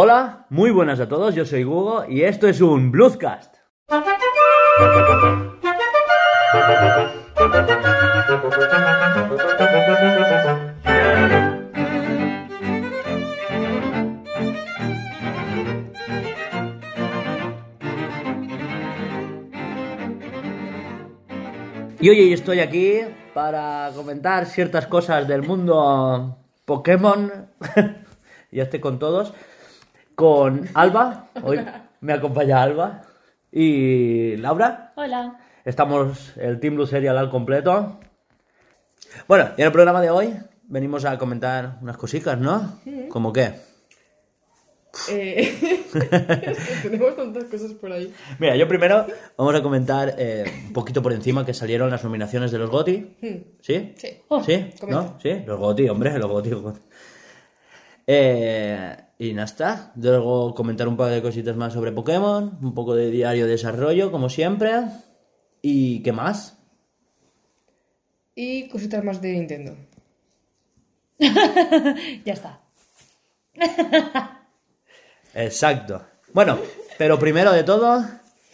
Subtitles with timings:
[0.00, 3.52] Hola, muy buenas a todos, yo soy Hugo y esto es un Bluescast.
[21.98, 23.00] Y hoy estoy aquí
[23.34, 27.48] para comentar ciertas cosas del mundo Pokémon.
[28.52, 29.34] ya estoy con todos.
[30.18, 31.30] Con Alba.
[31.44, 31.64] Hoy
[32.00, 33.02] me acompaña Alba.
[33.52, 34.92] Y Laura.
[34.96, 35.38] Hola.
[35.64, 38.00] Estamos el Team Blue Serial al completo.
[39.28, 42.80] Bueno, y en el programa de hoy venimos a comentar unas cositas, ¿no?
[43.10, 43.60] ¿Cómo qué?
[45.08, 45.86] Eh,
[46.82, 48.12] tenemos tantas cosas por ahí.
[48.40, 52.50] Mira, yo primero vamos a comentar eh, un poquito por encima que salieron las nominaciones
[52.50, 53.54] de los GOTY.
[53.60, 53.94] ¿Sí?
[53.96, 54.08] Sí.
[54.26, 54.72] Oh, ¿Sí?
[54.80, 55.00] comenta.
[55.00, 55.20] ¿No?
[55.22, 55.44] ¿Sí?
[55.46, 56.50] Los GOTY, hombre, los GOTY.
[58.10, 59.92] Eh, y nada está.
[59.96, 64.10] Luego comentar un par de cositas más sobre Pokémon, un poco de diario de desarrollo,
[64.10, 64.72] como siempre.
[65.60, 66.56] ¿Y qué más?
[68.34, 69.76] Y cositas más de Nintendo.
[72.24, 72.60] Ya está.
[75.34, 76.02] Exacto.
[76.32, 76.58] Bueno,
[76.96, 78.06] pero primero de todo,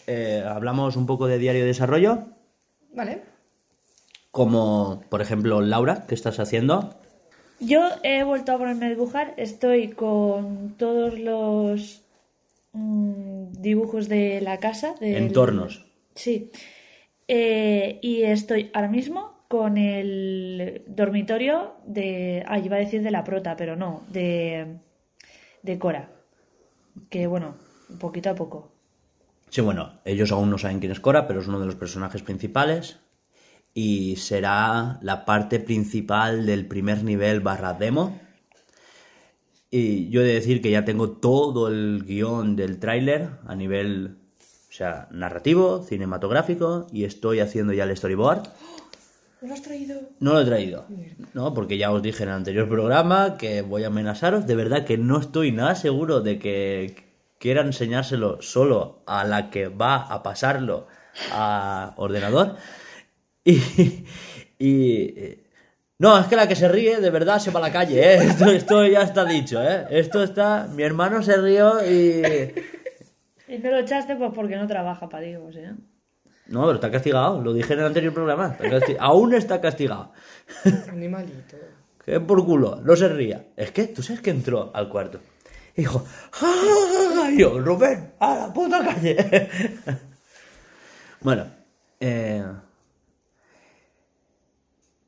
[0.08, 2.24] eh, hablamos un poco de diario de desarrollo.
[2.92, 3.22] Vale.
[4.32, 6.98] Como, por ejemplo, Laura, ¿qué estás haciendo?
[7.60, 9.34] Yo he vuelto a ponerme a dibujar.
[9.36, 12.02] Estoy con todos los
[12.72, 14.94] mm, dibujos de la casa.
[15.00, 15.84] del- Entornos.
[16.14, 16.50] Sí.
[17.28, 22.44] Eh, y estoy ahora mismo con el dormitorio de.
[22.46, 24.76] Ah, iba a decir de la prota, pero no, de,
[25.62, 26.10] de Cora.
[27.08, 27.54] Que bueno,
[27.98, 28.72] poquito a poco.
[29.48, 32.22] Sí, bueno, ellos aún no saben quién es Cora, pero es uno de los personajes
[32.22, 32.98] principales.
[33.74, 38.20] Y será la parte principal del primer nivel barra demo.
[39.70, 44.18] Y yo he de decir que ya tengo todo el guion del tráiler a nivel,
[44.70, 48.44] o sea, narrativo, cinematográfico, y estoy haciendo ya el storyboard.
[49.42, 50.00] ¿No lo has traído?
[50.20, 50.86] No lo he traído,
[51.34, 51.52] ¿no?
[51.52, 54.46] Porque ya os dije en el anterior programa que voy a amenazaros.
[54.46, 57.04] De verdad que no estoy nada seguro de que
[57.38, 60.86] quiera enseñárselo solo a la que va a pasarlo
[61.30, 62.56] a ordenador.
[64.56, 65.40] Y, y- eh,
[65.98, 68.16] no, es que la que se ríe de verdad se va a la calle, ¿eh?
[68.24, 69.86] Esto, esto ya está dicho, ¿eh?
[69.90, 70.66] Esto está...
[70.72, 72.22] Mi hermano se rió y...
[73.46, 75.72] Y no lo echaste pues porque no trabaja para Digos, ¿eh?
[76.46, 78.56] No, pero está castigado, lo dije en el anterior programa.
[78.58, 80.12] está casti- Aún está castigado.
[80.90, 81.56] Animalito.
[82.04, 83.48] Que por culo, no se ría.
[83.56, 85.20] Es que, ¿tú sabes que entró al cuarto?
[85.76, 86.04] Y dijo,
[86.40, 87.28] ¡Ah!
[87.30, 89.48] Y yo, Rubén, a la puta calle.
[91.20, 91.46] bueno,
[92.00, 92.42] eh...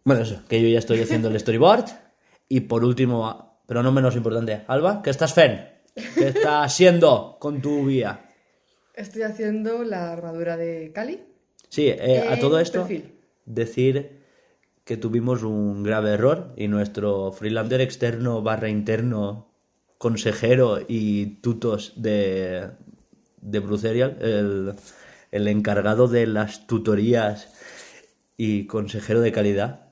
[0.06, 1.86] Bueno, eso, que yo ya estoy haciendo el storyboard.
[2.48, 5.68] Y por último, pero no menos importante, Alba, ¿qué estás fen?
[6.14, 8.20] ¿Qué estás haciendo con tu vía?
[8.94, 11.18] Estoy haciendo la armadura de Cali.
[11.68, 13.14] Sí, eh, a todo esto, perfil.
[13.46, 14.22] decir
[14.84, 19.50] que tuvimos un grave error y nuestro freelander externo barra interno,
[19.98, 22.70] consejero y tutos de,
[23.40, 24.74] de Blue Serial, el,
[25.32, 27.52] el encargado de las tutorías
[28.36, 29.85] y consejero de calidad,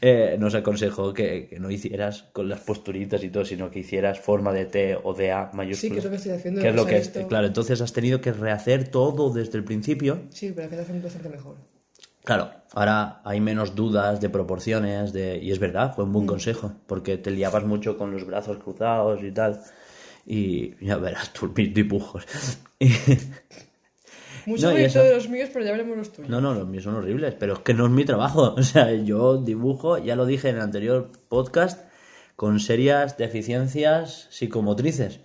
[0.00, 4.20] eh, nos aconsejó que, que no hicieras con las posturitas y todo, sino que hicieras
[4.20, 5.80] forma de T o de A mayúscula.
[5.80, 7.26] Sí, que es lo que estoy haciendo, Que es lo que esto.
[7.26, 10.22] Claro, entonces has tenido que rehacer todo desde el principio.
[10.30, 11.56] Sí, pero queda haciendo bastante mejor.
[12.24, 15.38] Claro, ahora hay menos dudas de proporciones, de...
[15.38, 16.12] y es verdad, fue un Mm.
[16.12, 19.60] buen consejo, porque te liabas mucho con los brazos cruzados y tal,
[20.26, 22.26] y ya verás tú mis dibujos.
[24.48, 26.30] Mucho No, bonito eso- de los míos, pero ya veremos los tuyos.
[26.30, 28.54] No, no, los míos son horribles, pero es que no es mi trabajo.
[28.56, 31.84] O sea, yo dibujo, ya lo dije en el anterior podcast,
[32.36, 35.20] con serias deficiencias psicomotrices.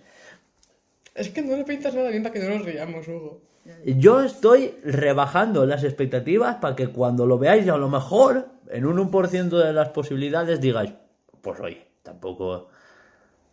[1.14, 3.40] Es que no le pintas nada bien para que no nos riamos, Hugo.
[3.86, 8.98] Yo estoy rebajando las expectativas para que cuando lo veáis, a lo mejor, en un
[8.98, 10.92] 1% de las posibilidades, digáis,
[11.40, 12.68] pues oye, tampoco,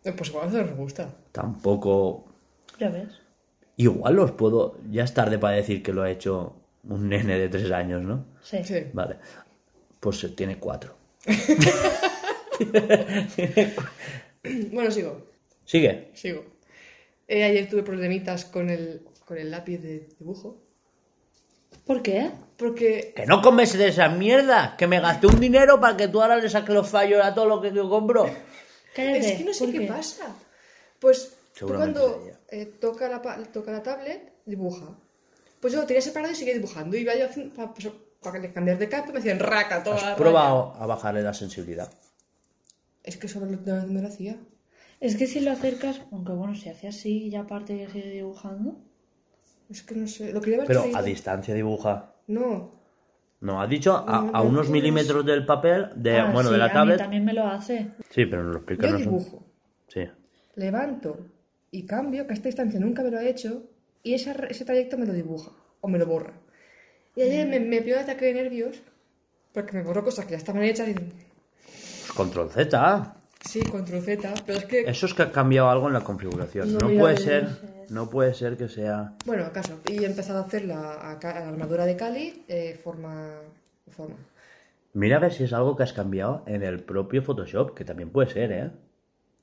[0.04, 1.08] Eh, Pues igual no nos gusta.
[1.30, 2.24] tampoco,
[2.80, 3.08] Ya ves.
[3.84, 7.48] Igual os puedo, ya es tarde para decir que lo ha hecho un nene de
[7.48, 8.26] tres años, ¿no?
[8.42, 8.58] Sí.
[8.64, 8.86] Sí.
[8.92, 9.16] Vale,
[10.00, 10.96] pues eh, tiene cuatro.
[14.72, 15.26] Bueno, sigo.
[15.64, 16.10] Sigue.
[16.14, 16.44] Sigo.
[17.28, 20.60] Eh, ayer tuve problemitas con el, con el lápiz de dibujo.
[21.86, 22.30] ¿Por qué?
[22.56, 26.20] Porque Que no comes de esa mierda, que me gasté un dinero para que tú
[26.20, 28.26] ahora le saques los fallos a todo lo que yo compro.
[28.94, 29.32] Cállate.
[29.32, 30.36] es que no sé ¿por qué, pasa.
[30.98, 32.40] Pues tú Seguramente cuando sería.
[32.48, 33.20] eh, toca, la,
[33.52, 34.86] toca la tablet, dibuja.
[35.60, 36.96] Pues yo lo tenía separado y seguía dibujando.
[36.96, 37.88] Y iba yo haciendo- pues,
[38.22, 40.16] para cambiar de capa me decían raca toda la ¿Has raya.
[40.16, 41.92] probado a bajarle la sensibilidad?
[43.02, 44.36] Es que eso no, no- no lo hacía.
[45.00, 48.12] Es que si lo acercas, aunque bueno, si hace así y ya aparte de seguir
[48.12, 48.76] dibujando.
[49.68, 50.32] Es que no sé.
[50.32, 50.98] Lo quería haber Pero traído.
[50.98, 52.14] a distancia dibuja.
[52.28, 52.80] No.
[53.40, 56.52] No, ha dicho a, No, a no unos milímetros del papel, de, Ah, bueno, sí,
[56.52, 56.98] de la a mí tablet.
[56.98, 57.88] también me lo hace.
[58.10, 59.44] Sí, pero nos lo explica Yo dibujo.
[59.88, 60.02] Sí.
[60.54, 61.16] Levanto
[61.72, 63.64] y cambio, que a esta distancia nunca me lo ha hecho,
[64.04, 65.50] y esa- ese trayecto me lo dibuja.
[65.80, 66.34] O me lo borra.
[67.16, 68.80] Y ayer me, me pilló un ataque de nervios.
[69.52, 70.94] Porque me borró cosas que ya estaban hechas y...
[70.94, 73.16] Pues control Z.
[73.44, 74.32] Sí, control Z.
[74.46, 74.80] Pero es que...
[74.82, 76.72] Eso es que ha cambiado algo en la configuración.
[76.72, 77.48] No, puede ser,
[77.90, 79.14] no puede ser que sea.
[79.26, 79.80] Bueno, acaso.
[79.90, 83.30] Y he empezado a hacer la armadura de Cali eh, forma...
[83.90, 84.16] forma.
[84.94, 88.10] Mira a ver si es algo que has cambiado en el propio Photoshop, que también
[88.10, 88.70] puede ser, ¿eh?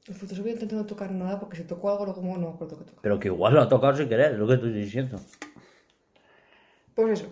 [0.09, 2.85] En Photoshop voy intentando tocar nada porque si toco algo luego no me acuerdo que
[2.85, 2.99] toco.
[3.01, 5.19] Pero que igual lo ha tocado sin querer, es lo que estoy diciendo.
[6.95, 7.29] Pues eso.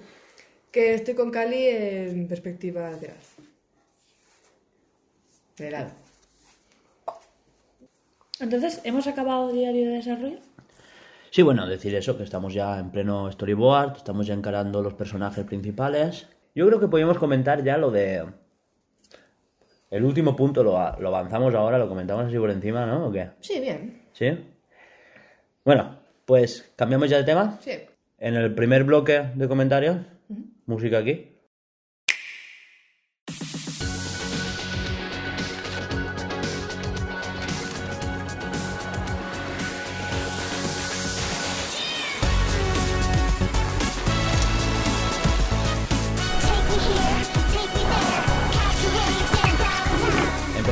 [0.72, 3.18] Que estoy con Cali en perspectiva lateral.
[5.58, 5.90] De lado.
[8.40, 10.38] Entonces, ¿hemos acabado diario de desarrollo?
[11.32, 15.44] Sí, bueno, decir eso, que estamos ya en pleno storyboard, estamos ya encarando los personajes
[15.46, 16.28] principales.
[16.54, 18.24] Yo creo que podríamos comentar ya lo de...
[19.90, 23.08] El último punto lo, lo avanzamos ahora, lo comentamos así por encima, ¿no?
[23.08, 23.30] ¿O qué?
[23.40, 24.02] Sí, bien.
[24.12, 24.38] ¿Sí?
[25.64, 27.58] Bueno, pues cambiamos ya de tema.
[27.62, 27.72] Sí.
[28.18, 29.98] En el primer bloque de comentarios,
[30.66, 31.37] música aquí.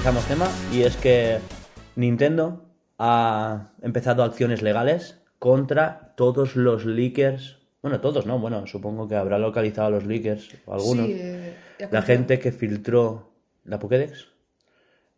[0.05, 1.39] Empezamos tema y es que
[1.95, 2.69] Nintendo
[2.99, 7.57] ha empezado acciones legales contra todos los leakers.
[7.81, 11.07] Bueno, todos no, bueno, supongo que habrá localizado a los leakers, o algunos.
[11.07, 11.55] Sí, eh,
[11.89, 14.27] La gente que filtró la Pokédex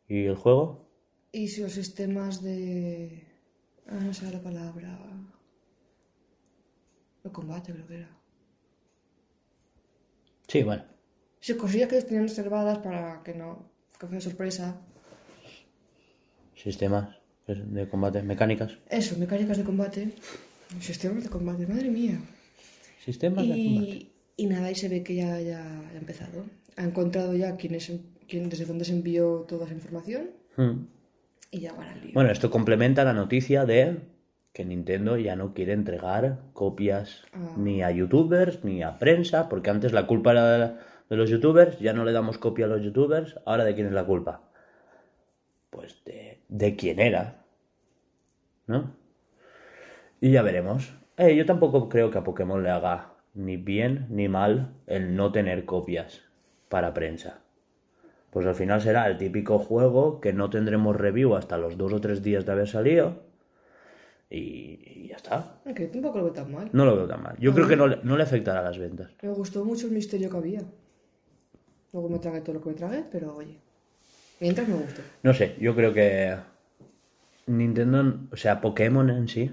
[0.07, 0.89] y el juego.
[1.33, 3.27] Y si los sistemas de...
[3.87, 4.97] Ah, no sé la palabra.
[7.25, 8.17] De combate creo que era.
[10.47, 10.85] Sí, bueno.
[11.41, 13.75] Sí, cosillas que tenían reservadas para que no...
[13.99, 14.75] Fuera sorpresa.
[16.55, 17.15] Sistemas
[17.47, 18.77] de combate, mecánicas.
[18.89, 20.13] Eso, mecánicas de combate.
[20.79, 22.19] Sistemas de combate, madre mía.
[23.03, 23.87] Sistemas de combate.
[23.89, 26.45] Y, y nada, y se ve que ya, ya ha empezado.
[26.75, 27.91] Ha encontrado ya quién es,
[28.27, 30.87] quién, desde dónde se envió toda esa información Hmm.
[31.51, 32.11] y ya van al lío.
[32.15, 33.99] Bueno, esto complementa la noticia de
[34.53, 37.53] que Nintendo ya no quiere entregar copias Ah.
[37.57, 40.73] ni a youtubers ni a prensa, porque antes la culpa era de,
[41.09, 43.93] de los youtubers, ya no le damos copia a los youtubers, ahora de quién es
[43.93, 44.41] la culpa.
[45.69, 47.45] Pues de, de quién era,
[48.65, 48.95] ¿no?
[50.19, 50.93] Y ya veremos.
[51.17, 55.31] Eh, yo tampoco creo que a Pokémon le haga ni bien ni mal el no
[55.31, 56.23] tener copias
[56.69, 57.41] para prensa.
[58.31, 62.01] Pues al final será el típico juego que no tendremos review hasta los dos o
[62.01, 63.23] tres días de haber salido.
[64.29, 65.61] Y, y ya está.
[65.63, 66.69] Tampoco lo veo tan mal.
[66.73, 67.37] No lo veo tan mal.
[67.39, 69.11] Yo creo que no no le afectará a las ventas.
[69.21, 70.61] Me gustó mucho el misterio que había.
[71.93, 73.57] Luego me tragué todo lo que me tragué, pero oye.
[74.39, 75.01] Mientras me gustó.
[75.23, 76.35] No sé, yo creo que
[77.47, 79.51] Nintendo, o sea, Pokémon en sí,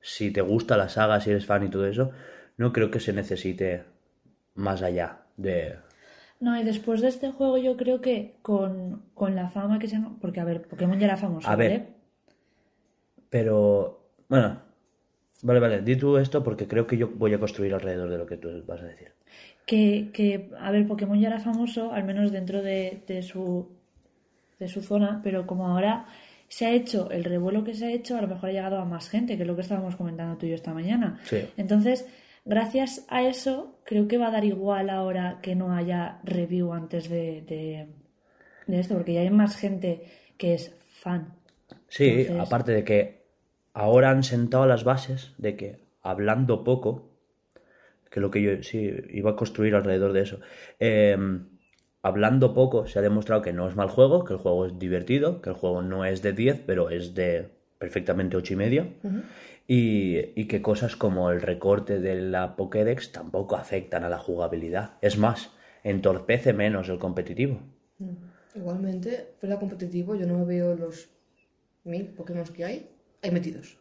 [0.00, 2.10] si te gusta la saga, si eres fan y todo eso,
[2.56, 3.84] no creo que se necesite
[4.54, 5.76] más allá de...
[6.40, 10.00] No, y después de este juego yo creo que con, con la fama que se...
[10.20, 11.70] Porque, a ver, Pokémon ya era famoso, A ver.
[11.70, 11.88] ¿vale?
[13.30, 14.60] Pero, bueno,
[15.42, 18.26] vale, vale, di tú esto porque creo que yo voy a construir alrededor de lo
[18.26, 19.12] que tú vas a decir.
[19.66, 23.68] Que, que, a ver, Pokémon ya era famoso, al menos dentro de, de su,
[24.58, 26.06] de su zona, pero como ahora
[26.48, 28.84] se ha hecho el revuelo que se ha hecho, a lo mejor ha llegado a
[28.84, 31.18] más gente, que es lo que estábamos comentando tú y yo esta mañana.
[31.24, 31.38] Sí.
[31.56, 32.06] Entonces,
[32.44, 37.08] gracias a eso, creo que va a dar igual ahora que no haya review antes
[37.08, 37.86] de, de,
[38.66, 40.02] de esto, porque ya hay más gente
[40.36, 41.32] que es fan.
[41.88, 43.24] Sí, Entonces- aparte de que
[43.72, 47.08] ahora han sentado las bases de que hablando poco,
[48.14, 50.38] que lo que yo sí iba a construir alrededor de eso,
[50.78, 51.18] eh,
[52.00, 55.42] hablando poco se ha demostrado que no es mal juego, que el juego es divertido,
[55.42, 58.86] que el juego no es de 10, pero es de perfectamente 8 y medio,
[59.66, 64.92] y, y que cosas como el recorte de la Pokédex tampoco afectan a la jugabilidad.
[65.02, 65.50] Es más,
[65.82, 67.58] entorpece menos el competitivo.
[68.54, 71.10] Igualmente, fuera competitivo, yo no veo los
[71.82, 72.90] mil Pokémon que hay
[73.22, 73.76] ahí metidos.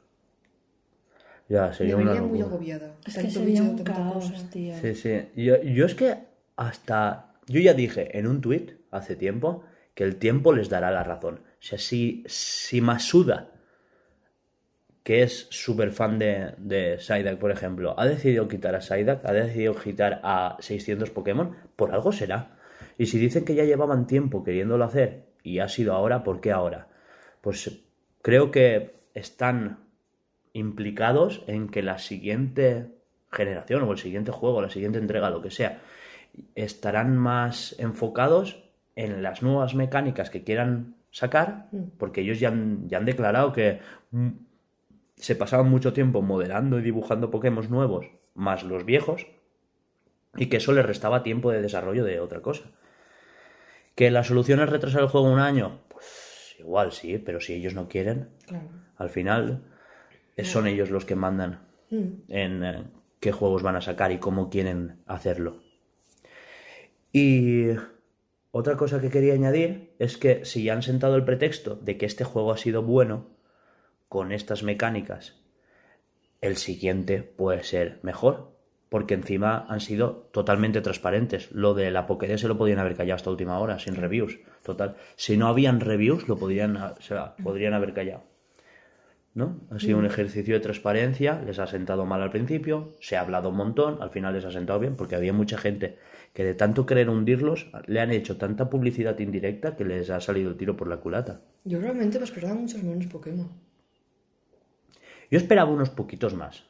[1.49, 2.95] Ya, Me sería una muy agobiada.
[3.05, 4.49] Es que sería un caos, cosa.
[4.49, 4.75] tío.
[4.81, 5.21] Sí, sí.
[5.35, 6.17] Yo, yo es que
[6.55, 7.33] hasta.
[7.47, 11.35] Yo ya dije en un tuit hace tiempo que el tiempo les dará la razón.
[11.35, 13.51] O sea, si, si Masuda,
[15.03, 19.33] que es súper fan de, de Psyduck, por ejemplo, ha decidido quitar a Psyduck, ha
[19.33, 22.57] decidido quitar a 600 Pokémon, por algo será.
[22.97, 26.51] Y si dicen que ya llevaban tiempo queriéndolo hacer y ha sido ahora, ¿por qué
[26.51, 26.87] ahora?
[27.41, 27.69] Pues
[28.21, 29.82] creo que están
[30.53, 32.87] implicados en que la siguiente
[33.31, 35.81] generación o el siguiente juego, la siguiente entrega, lo que sea,
[36.55, 38.63] estarán más enfocados
[38.95, 41.67] en las nuevas mecánicas que quieran sacar,
[41.97, 43.79] porque ellos ya han, ya han declarado que
[44.11, 44.29] mm,
[45.15, 49.27] se pasaban mucho tiempo modelando y dibujando Pokémon nuevos, más los viejos,
[50.35, 52.65] y que eso les restaba tiempo de desarrollo de otra cosa.
[53.95, 55.81] ¿Que la solución es retrasar el juego un año?
[55.89, 58.69] Pues igual sí, pero si ellos no quieren, Claro.
[58.97, 59.61] al final
[60.37, 62.83] son ellos los que mandan en eh,
[63.19, 65.61] qué juegos van a sacar y cómo quieren hacerlo.
[67.11, 67.67] Y
[68.51, 72.05] otra cosa que quería añadir es que si ya han sentado el pretexto de que
[72.05, 73.27] este juego ha sido bueno
[74.09, 75.39] con estas mecánicas,
[76.41, 78.51] el siguiente puede ser mejor.
[78.89, 81.51] Porque encima han sido totalmente transparentes.
[81.51, 84.37] Lo de la Pokédex se lo podían haber callado hasta última hora, sin reviews.
[84.63, 84.97] Total.
[85.15, 88.21] Si no habían reviews, lo podrían, o sea, podrían haber callado.
[89.35, 89.59] ¿No?
[89.71, 93.49] Ha sido un ejercicio de transparencia, les ha sentado mal al principio, se ha hablado
[93.49, 95.97] un montón, al final les ha sentado bien, porque había mucha gente
[96.33, 100.49] que de tanto querer hundirlos, le han hecho tanta publicidad indirecta que les ha salido
[100.51, 101.41] el tiro por la culata.
[101.63, 103.49] Yo realmente me esperaba muchos menos Pokémon.
[105.31, 106.63] Yo esperaba unos poquitos más.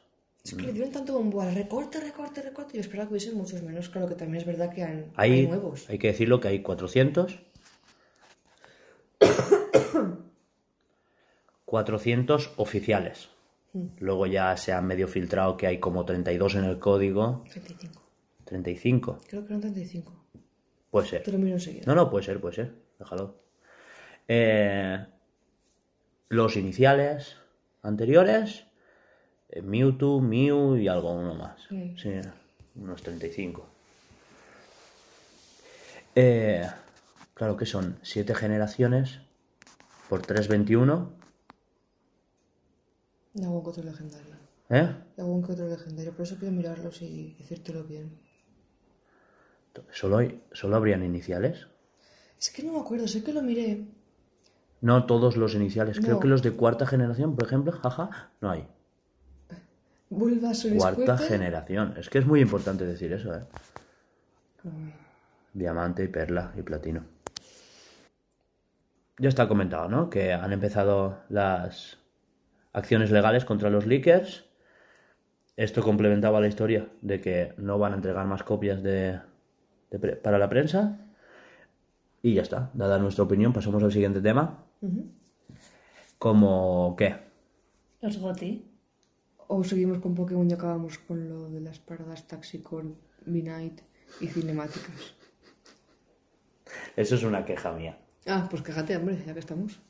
[0.44, 2.74] Es que le dieron tanto bombo al recorte, recorte, recorte.
[2.74, 3.88] Yo esperaba que hubiesen muchos menos.
[3.88, 5.88] Claro que también es verdad que han- hay, Hay, nuevos.
[5.88, 7.40] hay que decirlo que hay 400.
[11.74, 13.30] 400 oficiales.
[13.98, 17.42] Luego ya se ha medio filtrado que hay como 32 en el código.
[17.50, 18.00] 35.
[18.44, 19.18] 35.
[19.26, 20.12] Creo que eran 35.
[20.92, 21.24] Puede ser.
[21.24, 21.82] Te lo miro enseguida.
[21.86, 22.74] No, no, puede ser, puede ser.
[22.96, 23.34] Déjalo.
[24.28, 25.04] Eh,
[26.28, 27.38] los iniciales
[27.82, 28.66] anteriores,
[29.48, 31.60] eh, Mewtwo, Mew y algo uno más.
[31.68, 31.96] Sí.
[31.98, 32.12] Sí,
[32.76, 33.66] unos 35.
[36.14, 36.68] Eh,
[37.34, 39.18] claro que son 7 generaciones
[40.08, 41.23] por 321.
[43.34, 44.34] Y algún que otro legendario.
[44.70, 44.94] ¿Eh?
[45.16, 46.12] Y algún que otro legendario.
[46.12, 48.18] Por eso quiero mirarlos y decírtelo bien.
[49.92, 51.66] ¿Solo, hay- ¿Solo habrían iniciales?
[52.40, 53.08] Es que no me acuerdo.
[53.08, 53.86] Sé que lo miré.
[54.80, 55.98] No todos los iniciales.
[55.98, 58.68] Creo que los de cuarta generación, por ejemplo, jaja, no hay.
[60.10, 61.26] Bulbasaur y Cuarta Squirtle.
[61.26, 61.94] generación.
[61.96, 63.40] Es que es muy importante decir eso, ¿eh?
[65.52, 67.04] Diamante y perla y platino.
[69.18, 70.10] Ya está comentado, ¿no?
[70.10, 71.96] Que han empezado las
[72.74, 74.44] acciones legales contra los leakers.
[75.56, 79.20] Esto complementaba la historia de que no van a entregar más copias de,
[79.90, 80.98] de pre- para la prensa.
[82.22, 82.70] Y ya está.
[82.74, 84.64] Dada nuestra opinión, pasamos al siguiente tema.
[84.80, 85.10] Ujú.
[86.18, 87.16] Como, ¿qué?
[88.00, 88.70] Los Goti.
[89.46, 93.80] O seguimos con Pokémon y acabamos con lo de las paradas taxi con Midnight
[94.20, 95.14] y cinemáticas.
[96.96, 97.98] Eso es una queja mía.
[98.26, 99.80] Ah, pues quéjate, hombre, ya que estamos.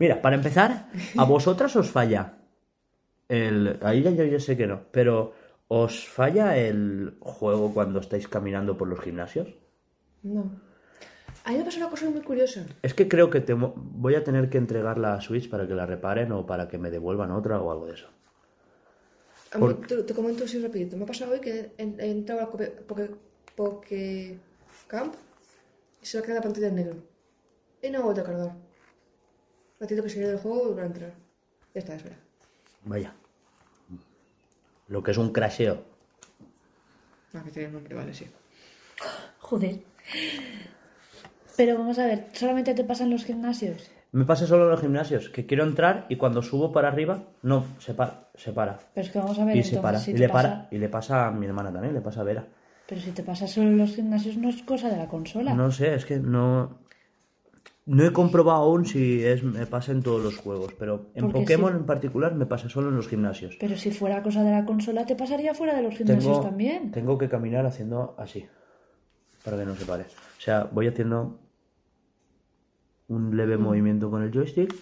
[0.00, 2.38] Mira, para empezar, a vosotras os falla
[3.28, 3.78] el...
[3.82, 5.34] Ahí ya yo, yo sé que no, pero
[5.68, 9.48] ¿os falla el juego cuando estáis caminando por los gimnasios?
[10.22, 10.50] No.
[11.44, 12.66] A mí me pasó una cosa muy curiosa.
[12.82, 15.86] Es que creo que te voy a tener que entregar la Switch para que la
[15.86, 18.08] reparen o para que me devuelvan otra o algo de eso.
[19.54, 20.96] Mí, Por- te, te comento así rapidito.
[20.96, 22.50] Me ha pasado hoy que he, he entrado a
[23.56, 24.38] Poke
[24.86, 25.14] Camp
[26.02, 26.96] y se me ha quedado la pantalla en negro.
[27.82, 28.69] Y no he vuelto a cargar.
[29.80, 31.12] Ratito que salí del juego y volver a entrar.
[31.74, 32.16] Ya está, espera.
[32.84, 33.14] Vaya.
[34.88, 35.82] Lo que es un crasheo.
[37.34, 38.26] Ah, que tiene nombre, vale, sí.
[39.38, 39.80] Joder.
[41.56, 43.90] Pero vamos a ver, ¿solamente te pasan los gimnasios?
[44.12, 47.64] Me pasa solo en los gimnasios, que quiero entrar y cuando subo para arriba, no,
[47.78, 48.28] se para.
[48.34, 48.78] Se para.
[48.94, 49.98] Pero es que vamos a ver, Y se entonces, para.
[50.00, 50.68] si y te le pasa- para.
[50.72, 52.44] Y le pasa a mi hermana también, le pasa a Vera.
[52.88, 55.54] Pero si te pasa solo en los gimnasios no es cosa de la consola.
[55.54, 56.79] No sé, es que no.
[57.86, 61.40] No he comprobado aún si es, me pasa en todos los juegos, pero en Porque
[61.40, 61.78] Pokémon sí.
[61.78, 63.56] en particular me pasa solo en los gimnasios.
[63.58, 66.90] Pero si fuera cosa de la consola, te pasaría fuera de los gimnasios Tengo, también.
[66.92, 68.46] tengo que caminar haciendo así,
[69.44, 70.04] para que no se pare.
[70.04, 71.40] O sea, voy haciendo
[73.08, 73.62] un leve Mm.
[73.62, 74.72] movimiento con el joystick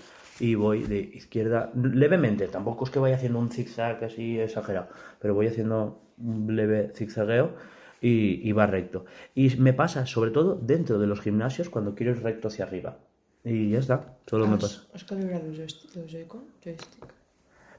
[0.41, 4.89] y voy de izquierda, levemente, tampoco es que vaya haciendo un zigzag así exagerado,
[5.21, 7.53] pero voy haciendo un leve zigzagueo
[8.01, 9.05] y, y va recto.
[9.35, 12.99] Y me pasa sobre todo dentro de los gimnasios cuando quiero ir recto hacia arriba.
[13.45, 14.83] Y ya está, solo me ¿Has, pasa.
[14.95, 15.95] ¿Has calibrado los joystick?
[15.97, 16.45] Los Joy-Con?
[16.63, 17.15] Joystick.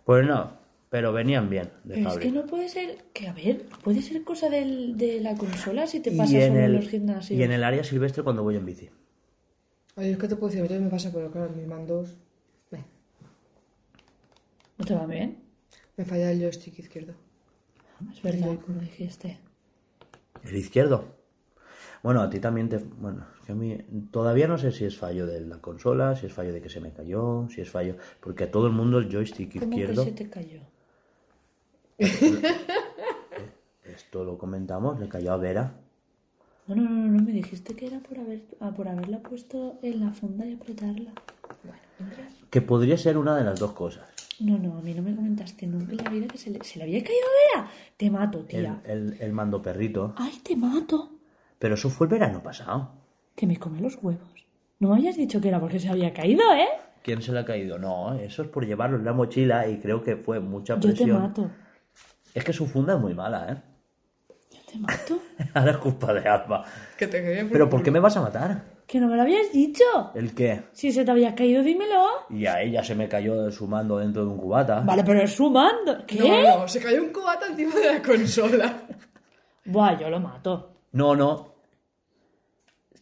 [0.05, 0.53] Pues no,
[0.89, 4.49] pero venían bien de es que no puede ser, que a ver, puede ser cosa
[4.49, 7.39] del- de la consola si te pasa en solo en el- los gimnasios.
[7.39, 8.89] Y en el área silvestre cuando voy en bici.
[9.95, 12.15] Oye, es que te puedo decir, a me pasa, pero claro, mis mandos...
[12.71, 12.85] Me,
[14.77, 15.37] ¿No te va bien?
[15.97, 17.13] me falla el joystick izquierdo.
[18.13, 19.37] Es verdad, como dijiste.
[20.43, 21.19] El izquierdo.
[22.01, 22.77] Bueno, a ti también te...
[22.77, 23.77] Bueno, que a mí
[24.11, 26.79] todavía no sé si es fallo de la consola, si es fallo de que se
[26.79, 27.95] me cayó, si es fallo...
[28.21, 30.05] Porque a todo el mundo el joystick ¿Cómo izquierdo...
[30.05, 30.61] que se te cayó?
[33.83, 35.73] Esto lo comentamos, le cayó a Vera.
[36.67, 39.99] No, no, no, no, me dijiste que era por, haber, ah, por haberla puesto en
[39.99, 41.11] la funda y apretarla.
[41.63, 42.33] Bueno, entras.
[42.49, 44.07] Que podría ser una de las dos cosas.
[44.41, 46.77] No, no, a mí no me comentaste nunca en la vida que se le, se
[46.79, 47.71] le había caído a Vera.
[47.97, 48.81] Te mato, El, tía.
[48.85, 50.13] el, el mando perrito.
[50.17, 51.11] Ay, te mato.
[51.57, 52.91] Pero eso fue el verano pasado.
[53.35, 54.45] Que me come los huevos.
[54.79, 56.67] No me habías dicho que era porque se había caído, ¿eh?
[57.03, 57.77] ¿Quién se le ha caído?
[57.77, 60.87] No, eso es por llevarlo en la mochila y creo que fue mucha Yo te
[60.87, 61.21] presión.
[61.21, 61.51] mato.
[62.33, 63.57] Es que su funda es muy mala, ¿eh?
[64.71, 65.19] Te mato.
[65.53, 66.65] Ahora es culpa de Alba.
[66.97, 68.63] Que te quedé por ¿Pero por qué me vas a matar?
[68.85, 69.83] Que no me lo habías dicho.
[70.15, 70.63] ¿El qué?
[70.71, 72.05] Si se te había caído, dímelo.
[72.29, 74.81] Y a ella se me cayó su mando dentro de un cubata.
[74.81, 76.05] Vale, pero es su mando.
[76.07, 76.19] ¿Qué?
[76.19, 78.81] No, no, se cayó un cubata encima de la consola.
[79.65, 80.71] Buah, yo lo mato.
[80.91, 81.58] No, no.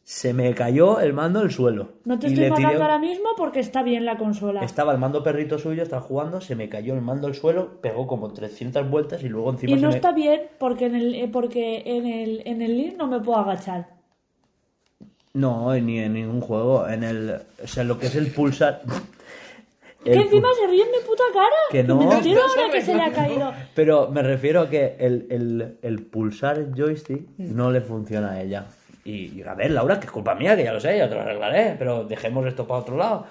[0.09, 1.89] Se me cayó el mando al suelo.
[2.05, 4.61] No te Y estoy tiré- matando ahora mismo porque está bien la consola.
[4.63, 8.07] Estaba el mando perrito suyo, estaba jugando, se me cayó el mando al suelo, pegó
[8.07, 9.95] como 300 vueltas y luego encima Y se no me...
[9.95, 13.37] está bien porque en el, eh, porque en el, en el link no me puedo
[13.39, 13.89] agachar.
[15.33, 16.87] No, ni en ningún juego.
[16.87, 17.41] En el...
[17.61, 18.83] O sea, lo que es el pulsar...
[20.05, 21.49] Que El encima pu- se ríe en mi puta cara.
[21.69, 21.97] Que no.
[21.97, 22.21] Me ahora
[22.71, 23.51] que se le ha caído.
[23.75, 28.41] Pero me refiero a que el, el- el pulsar el joystick no le funciona a
[28.41, 28.67] ella.
[29.07, 31.15] Y, y, a ver, Laura, que es culpa mía, que ya lo sé, ya te
[31.15, 33.25] lo arreglaré, pero dejemos esto para otro lado.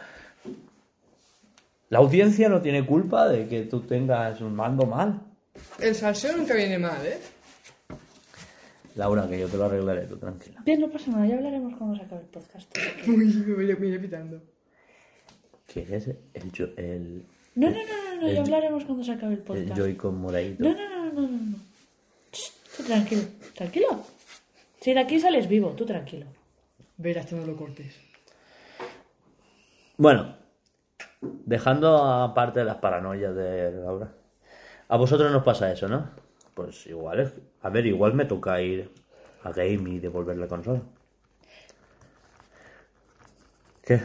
[1.90, 5.20] La audiencia no tiene culpa de que tú tengas un mando mal.
[5.78, 7.18] El salseo nunca viene mal, ¿eh?
[8.94, 10.62] Laura, que yo te lo arreglaré, tú tranquila.
[10.64, 12.76] Bien, no pasa nada, ya hablaremos cuando se acabe el podcast.
[13.06, 14.40] Uy, me voy, me voy pitando.
[15.66, 17.22] ¿Qué es el, jo- el,
[17.54, 19.76] No, no, no, no, no, El- ya hablaremos cuando se acabe el el podcast.
[19.76, 20.64] Joy-Con moradito?
[20.64, 21.56] No, no, no, no, no, no.
[22.32, 23.22] Shh, tú tranquilo,
[23.54, 24.15] tranquilo.
[24.80, 26.26] Si de aquí sales vivo, tú tranquilo.
[26.96, 28.00] Verás, tú no lo cortes.
[29.96, 30.36] Bueno,
[31.20, 34.12] dejando aparte las paranoias de Laura.
[34.88, 36.10] A vosotros nos pasa eso, ¿no?
[36.54, 37.32] Pues igual es...
[37.62, 38.90] A ver, igual me toca ir
[39.42, 40.82] a Game y devolver la consola.
[43.82, 44.00] ¿Qué?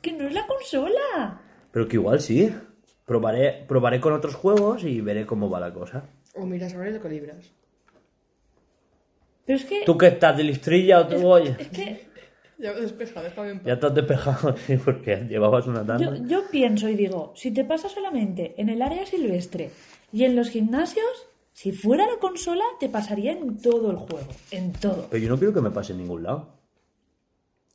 [0.00, 1.40] Que no es la consola.
[1.70, 2.54] Pero que igual sí.
[3.04, 6.04] Probaré, probaré con otros juegos y veré cómo va la cosa.
[6.34, 7.52] O miras ahora y lo calibras.
[9.46, 9.82] Pero es que...
[9.86, 11.56] ¿Tú qué estás de listrilla o tú, oye?
[11.58, 12.06] Es que
[12.58, 13.66] Ya me despeja, déjame en paz.
[13.66, 16.18] Ya te has despejado, sí, porque llevabas una yo, tanda.
[16.26, 19.70] yo pienso y digo, si te pasa solamente en el área silvestre
[20.12, 24.28] y en los gimnasios, si fuera la consola, te pasaría en todo el juego.
[24.50, 25.06] En todo.
[25.10, 26.56] Pero yo no quiero que me pase en ningún lado.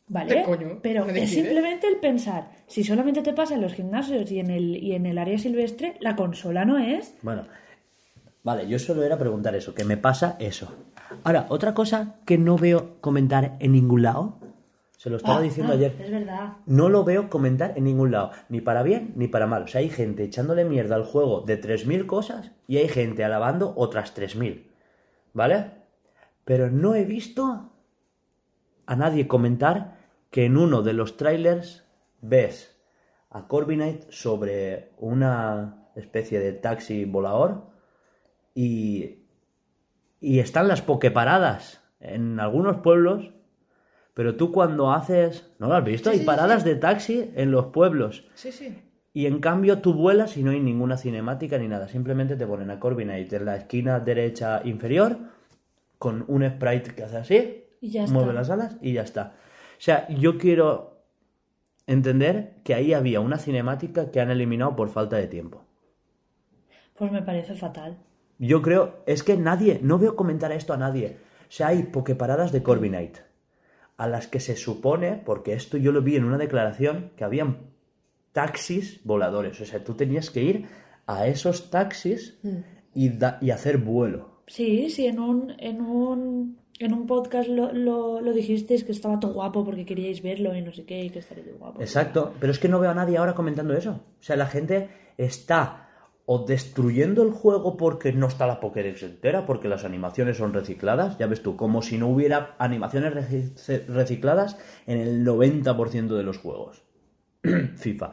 [0.07, 0.43] ¿Vale?
[0.81, 4.49] Pero ¿Me es simplemente el pensar, si solamente te pasa en los gimnasios y en
[4.51, 7.15] el, y en el área silvestre, la consola no es.
[7.21, 7.47] Bueno,
[8.43, 10.75] vale, yo solo era preguntar eso, que me pasa eso.
[11.23, 14.39] Ahora, otra cosa que no veo comentar en ningún lado,
[14.97, 16.53] se lo estaba Ah, diciendo ah, ayer, Es verdad.
[16.65, 19.63] no lo veo comentar en ningún lado, ni para bien ni para mal.
[19.63, 23.73] O sea, hay gente echándole mierda al juego de 3.000 cosas y hay gente alabando
[23.75, 24.67] otras 3.000,
[25.33, 25.71] ¿vale?
[26.45, 27.71] Pero no he visto
[28.85, 29.97] a nadie comentar
[30.29, 31.83] que en uno de los trailers
[32.21, 32.77] ves
[33.31, 37.63] a Corbinite sobre una especie de taxi volador
[38.53, 39.20] y,
[40.21, 43.31] y están las pokeparadas en algunos pueblos,
[44.13, 45.51] pero tú cuando haces...
[45.59, 46.09] ¿No lo has visto?
[46.09, 46.69] Sí, hay sí, paradas sí.
[46.69, 48.25] de taxi en los pueblos.
[48.35, 48.77] Sí, sí.
[49.13, 51.87] Y en cambio tú vuelas y no hay ninguna cinemática ni nada.
[51.89, 55.17] Simplemente te ponen a Corbinite en la esquina derecha inferior
[55.97, 58.33] con un sprite que hace así, Y ya mueve está.
[58.33, 59.33] las alas y ya está.
[59.77, 61.03] O sea, yo quiero
[61.87, 65.65] entender que ahí había una cinemática que han eliminado por falta de tiempo.
[66.95, 67.97] Pues me parece fatal.
[68.47, 71.17] Yo creo, es que nadie, no veo comentar esto a nadie.
[71.47, 73.21] O sea, hay pokeparadas de Corbinite
[73.97, 77.57] a las que se supone, porque esto yo lo vi en una declaración, que habían
[78.31, 79.59] taxis voladores.
[79.61, 80.65] O sea, tú tenías que ir
[81.07, 82.39] a esos taxis
[82.95, 84.41] y, da- y hacer vuelo.
[84.47, 89.19] Sí, sí, en un, en un, en un podcast lo, lo, lo dijisteis que estaba
[89.19, 91.81] todo guapo porque queríais verlo y no sé qué, y que estaría todo guapo.
[91.81, 93.91] Exacto, pero es que no veo a nadie ahora comentando eso.
[94.19, 95.89] O sea, la gente está
[96.33, 101.17] o destruyendo el juego porque no está la Pokédex entera, porque las animaciones son recicladas,
[101.17, 106.37] ya ves tú, como si no hubiera animaciones reci- recicladas en el 90% de los
[106.37, 106.83] juegos.
[107.75, 108.11] FIFA.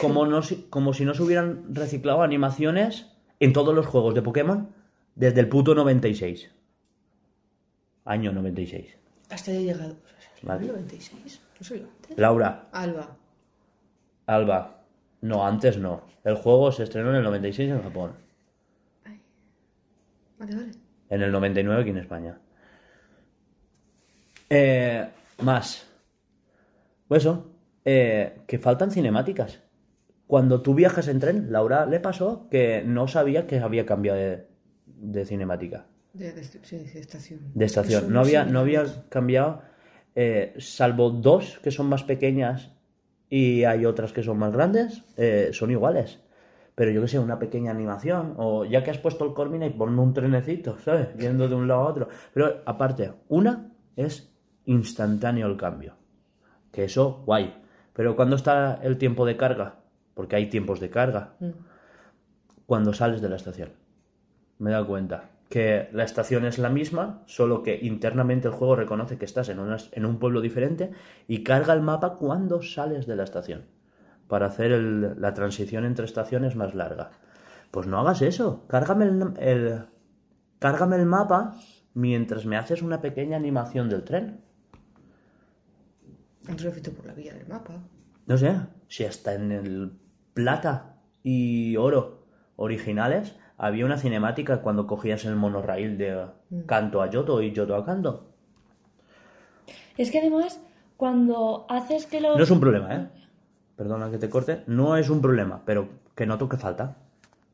[0.00, 4.22] Como, no, si- como si no se hubieran reciclado animaciones en todos los juegos de
[4.22, 4.70] Pokémon
[5.16, 6.50] desde el puto 96.
[8.06, 8.96] Año 96.
[9.28, 9.96] Hasta ya he llegado.
[10.42, 10.62] Vale.
[10.64, 11.40] ¿el 96?
[11.60, 12.16] ¿No soy antes?
[12.16, 13.16] Laura, Alba.
[14.26, 14.75] Alba.
[15.20, 16.02] No, antes no.
[16.24, 18.12] El juego se estrenó en el 96 en Japón.
[20.38, 20.70] Vale, vale.
[21.08, 22.38] En el 99 aquí en España.
[24.50, 25.06] Eh,
[25.42, 25.86] más.
[27.08, 27.50] Pues eso,
[27.84, 29.60] eh, que faltan cinemáticas.
[30.26, 34.46] Cuando tú viajas en tren, Laura le pasó que no sabía que había cambiado de,
[34.86, 37.40] de cinemática, De, de, sí, de estación.
[37.54, 38.12] de estación.
[38.12, 39.62] No había, no había cambiado,
[40.16, 42.72] eh, salvo dos que son más pequeñas
[43.28, 46.20] y hay otras que son más grandes, eh, son iguales.
[46.74, 49.70] Pero yo que sé, una pequeña animación, o ya que has puesto el Cormina y
[49.70, 51.16] ponme un trenecito, ¿sabes?
[51.16, 52.08] Yendo de un lado a otro.
[52.34, 54.30] Pero aparte, una es
[54.66, 55.94] instantáneo el cambio.
[56.72, 57.62] Que eso, guay.
[57.92, 59.76] Pero cuando está el tiempo de carga,
[60.14, 61.34] porque hay tiempos de carga,
[62.66, 63.70] cuando sales de la estación.
[64.58, 68.74] Me he dado cuenta que la estación es la misma, solo que internamente el juego
[68.76, 70.90] reconoce que estás en, una- en un pueblo diferente
[71.28, 73.64] y carga el mapa cuando sales de la estación,
[74.28, 77.10] para hacer el- la transición entre estaciones más larga.
[77.70, 79.84] Pues no hagas eso, cárgame el, el-
[80.58, 81.54] cárgame el mapa
[81.94, 84.40] mientras me haces una pequeña animación del tren.
[86.48, 87.74] Lo visto por la vía del mapa.
[88.26, 88.56] No sé,
[88.88, 89.92] si hasta en el
[90.34, 96.26] plata y oro originales había una cinemática cuando cogías el monorraíl de
[96.66, 98.26] Canto a Yoto y Yoto a Canto.
[99.96, 100.60] Es que además,
[100.96, 102.36] cuando haces que los...
[102.36, 103.08] No es un problema, ¿eh?
[103.76, 104.62] Perdona que te corte.
[104.66, 106.96] No es un problema, pero que noto que falta.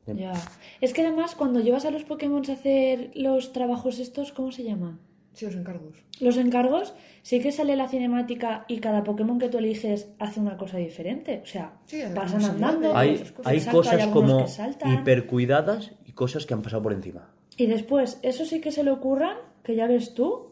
[0.07, 0.33] Ya.
[0.81, 4.63] Es que además, cuando llevas a los Pokémon a hacer los trabajos estos, ¿cómo se
[4.63, 4.99] llaman?
[5.33, 5.95] Sí, los encargos.
[6.21, 6.93] Los encargos,
[7.23, 11.41] sí que sale la cinemática y cada Pokémon que tú eliges hace una cosa diferente.
[11.43, 12.95] O sea, Sí, pasan andando.
[12.95, 13.33] Hay, cosas.
[13.45, 14.45] hay Exacto, cosas como
[14.93, 17.29] hipercuidadas y cosas que han pasado por encima.
[17.57, 20.51] Y después, eso sí que se le ocurran, que ya ves tú,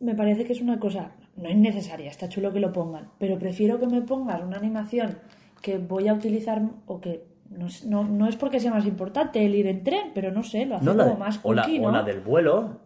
[0.00, 3.78] me parece que es una cosa no innecesaria, está chulo que lo pongan, pero prefiero
[3.78, 5.18] que me pongas una animación
[5.62, 9.44] que voy a utilizar o que no, es- no, no es porque sea más importante
[9.44, 11.62] el ir en tren, pero no sé, lo hace No, como de- más o, la,
[11.62, 12.80] cookie, o la del vuelo,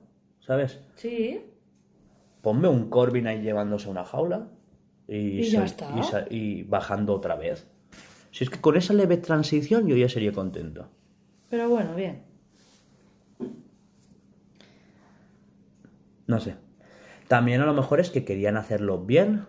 [0.47, 0.79] ¿sabes?
[0.97, 1.41] Sí,
[2.43, 4.49] Ponme un Corbin ahí llevándose una jaula
[5.09, 5.99] y, Y ya sal- está.
[5.99, 7.67] y sa- y bajando otra vez.
[8.33, 10.89] Si es que con esa leve transición yo ya sería contento.
[11.49, 12.23] pero bueno, bien.
[16.27, 16.57] No sé.
[17.29, 19.47] También a lo mejor es que querían hacerlo bien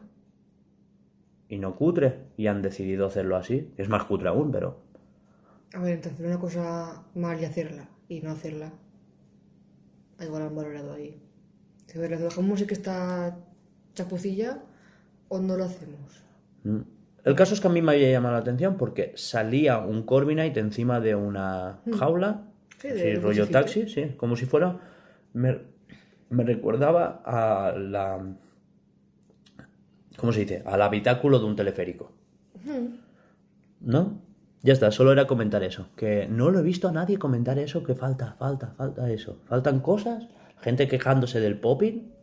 [1.49, 3.73] y no cutre y han decidido hacerlo así.
[3.77, 4.81] Es más cutre aún, pero...
[5.73, 8.71] A ver, entre hacer una cosa mal y hacerla, y no hacerla,
[10.21, 11.21] igual han valorado ahí.
[11.87, 13.37] Si ver, ¿lo dejamos y que está
[13.93, 14.63] chapucilla
[15.27, 16.23] o no lo hacemos?
[16.63, 16.81] Mm.
[17.23, 20.57] El caso es que a mí me había llamado la atención porque salía un Corviknight
[20.57, 22.47] encima de una jaula,
[22.79, 24.79] Sí, de así, rollo taxi, sí, como si fuera...
[25.31, 25.57] Me,
[26.29, 28.35] me recordaba a la...
[30.17, 30.63] ¿Cómo se dice?
[30.65, 32.11] Al habitáculo de un teleférico.
[33.79, 34.21] ¿No?
[34.63, 35.89] Ya está, solo era comentar eso.
[35.97, 39.41] Que no lo he visto a nadie comentar eso, que falta, falta, falta eso.
[39.45, 40.29] Faltan cosas,
[40.61, 42.13] gente quejándose del popping.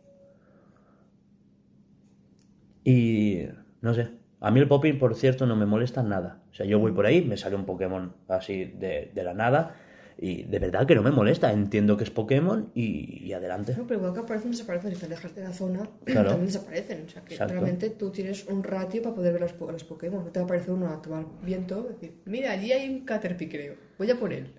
[2.83, 3.43] Y
[3.81, 4.09] no sé.
[4.39, 6.39] A mí el popping, por cierto, no me molesta nada.
[6.51, 9.75] O sea, yo voy por ahí, me sale un Pokémon así de, de la nada.
[10.23, 11.51] Y de verdad que no me molesta.
[11.51, 13.73] Entiendo que es Pokémon y, y adelante.
[13.75, 14.93] No, pero igual que aparecen, desaparecen.
[14.93, 16.29] Si te alejas de la zona, Claro.
[16.29, 17.05] también desaparecen.
[17.07, 17.53] O sea, que Exacto.
[17.53, 20.23] realmente tú tienes un ratio para poder ver los, po- los Pokémon.
[20.23, 21.81] No te va a aparecer uno a tomar viento.
[21.83, 23.73] Decir, mira, allí hay un Caterpie, creo.
[23.97, 24.53] Voy a por él.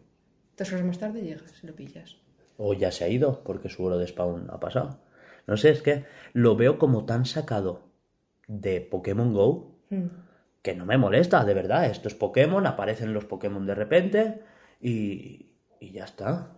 [0.56, 2.16] Tres horas más tarde llegas y lo pillas.
[2.56, 4.98] O ya se ha ido porque su hora de spawn ha pasado.
[5.46, 7.82] No sé, es que lo veo como tan sacado
[8.48, 10.06] de Pokémon Go Mm.
[10.62, 11.86] que no me molesta, de verdad.
[11.86, 14.40] Esto es Pokémon, aparecen los Pokémon de repente
[14.80, 15.51] y,
[15.82, 16.52] y ya está.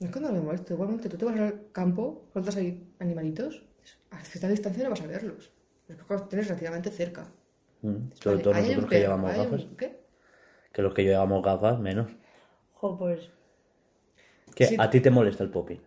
[0.00, 0.74] No es que no me moleste.
[0.74, 3.62] Igualmente, tú te vas al campo, sueltas ahí animalitos,
[4.10, 5.50] a cierta distancia no vas a verlos.
[5.88, 7.28] Los Pokémon tienes relativamente cerca.
[7.82, 9.66] Mm, Sobre Vale, todo nosotros que perro, llevamos un- gafas.
[9.78, 10.00] ¿Qué?
[10.72, 12.10] Que los que llevamos gafas, menos.
[12.74, 13.30] Jo, pues
[14.54, 14.76] Que Sí.
[14.78, 15.80] a ti te molesta el popping.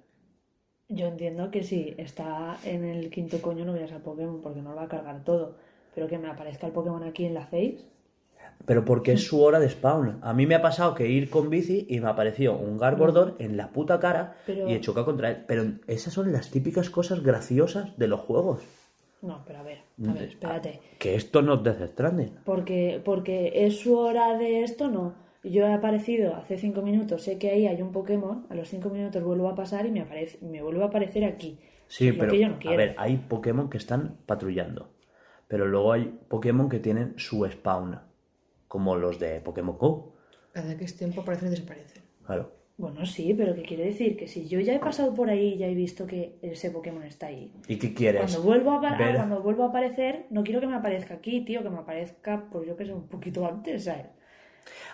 [0.91, 4.71] yo entiendo que si está en el quinto coño no veas al Pokémon porque no
[4.71, 5.55] lo va a cargar todo.
[5.95, 7.79] Pero que me aparezca el Pokémon aquí en la face.
[8.65, 10.19] Pero porque es su hora de spawn.
[10.21, 13.57] A mí me ha pasado que ir con bici y me apareció un Garbodor en
[13.57, 15.43] la puta cara Pero- y he chocado contra él.
[15.47, 18.61] Pero esas son las típicas cosas graciosas de los juegos.
[19.21, 20.79] No, pero a ver, a ver, espérate.
[20.97, 22.39] Que esto no es Death Stranding.
[22.45, 25.13] Porque, porque es su hora de esto, no.
[25.43, 28.89] Yo he aparecido hace cinco minutos, sé que ahí hay un Pokémon, a los cinco
[28.89, 31.57] minutos vuelvo a pasar y me, aparece, me vuelve a aparecer aquí.
[31.87, 34.89] Sí, pero que yo no a ver, hay Pokémon que están patrullando.
[35.47, 37.99] Pero luego hay Pokémon que tienen su spawn.
[38.69, 40.13] Como los de Pokémon Go.
[40.53, 42.03] Cada que es tiempo aparecen y desaparecen.
[42.25, 42.53] Claro.
[42.77, 44.15] Bueno, sí, pero ¿qué quiere decir?
[44.15, 47.03] Que si yo ya he pasado por ahí y ya he visto que ese Pokémon
[47.03, 47.51] está ahí.
[47.67, 48.21] ¿Y qué quieres?
[48.21, 51.61] Cuando vuelvo, a, Ver- cuando vuelvo a aparecer, no quiero que me aparezca aquí, tío,
[51.61, 54.05] que me aparezca, pues yo que sé, un poquito antes, ¿sabes?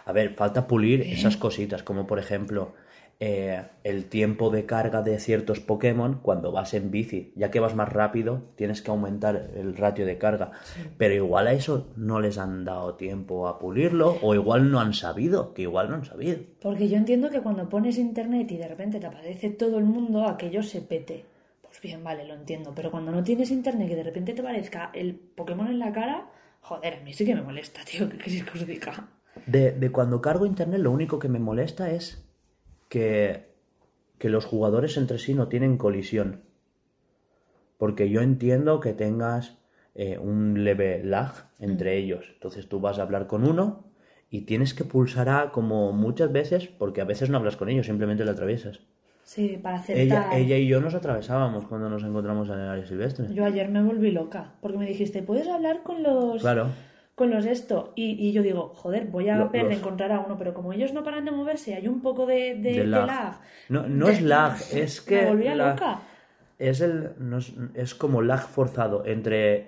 [0.06, 1.12] A ver, falta pulir ¿Eh?
[1.14, 2.74] esas cositas, como por ejemplo,
[3.20, 7.32] eh, el tiempo de carga de ciertos Pokémon cuando vas en bici.
[7.36, 10.52] Ya que vas más rápido, tienes que aumentar el ratio de carga.
[10.98, 14.94] Pero igual a eso no les han dado tiempo a pulirlo, o igual no han
[14.94, 16.40] sabido, que igual no han sabido.
[16.62, 20.28] Porque yo entiendo que cuando pones internet y de repente te aparece todo el mundo,
[20.28, 21.26] aquello se pete.
[21.62, 22.74] Pues bien, vale, lo entiendo.
[22.76, 26.30] Pero cuando no tienes internet y de repente te aparezca el Pokémon en la cara,
[26.60, 28.10] joder, a mí sí que me molesta, tío.
[28.10, 29.10] ¿Qué queréis que os diga?
[29.46, 32.25] De, de cuando cargo internet, lo único que me molesta es
[32.90, 33.48] que,
[34.18, 36.42] que los jugadores entre sí no tienen colisión.
[37.78, 39.58] Porque yo entiendo que tengas
[39.96, 42.26] eh, un leve lag entre ellos.
[42.34, 43.86] Entonces tú vas a hablar con uno
[44.30, 47.86] y tienes que pulsar A como muchas veces, porque a veces no hablas con ellos,
[47.86, 48.82] simplemente lo atraviesas.
[49.24, 50.40] Sí, para Ella, aceptar.
[50.40, 53.28] ella y yo nos atravesábamos cuando nos encontramos en el área silvestre.
[53.34, 56.42] Yo ayer me volví loca, porque me dijiste, ¿puedes hablar con los...
[56.42, 56.68] Claro.
[57.16, 57.94] Con los esto.
[57.96, 60.92] Y, y yo digo, joder, voy a de los- encontrar a uno, pero como ellos
[60.94, 63.40] no paran de moverse, hay un poco de, de, De de lag.
[63.70, 66.02] No, no es lag, es que Me loca.
[66.60, 69.68] es el no es, es como lag forzado entre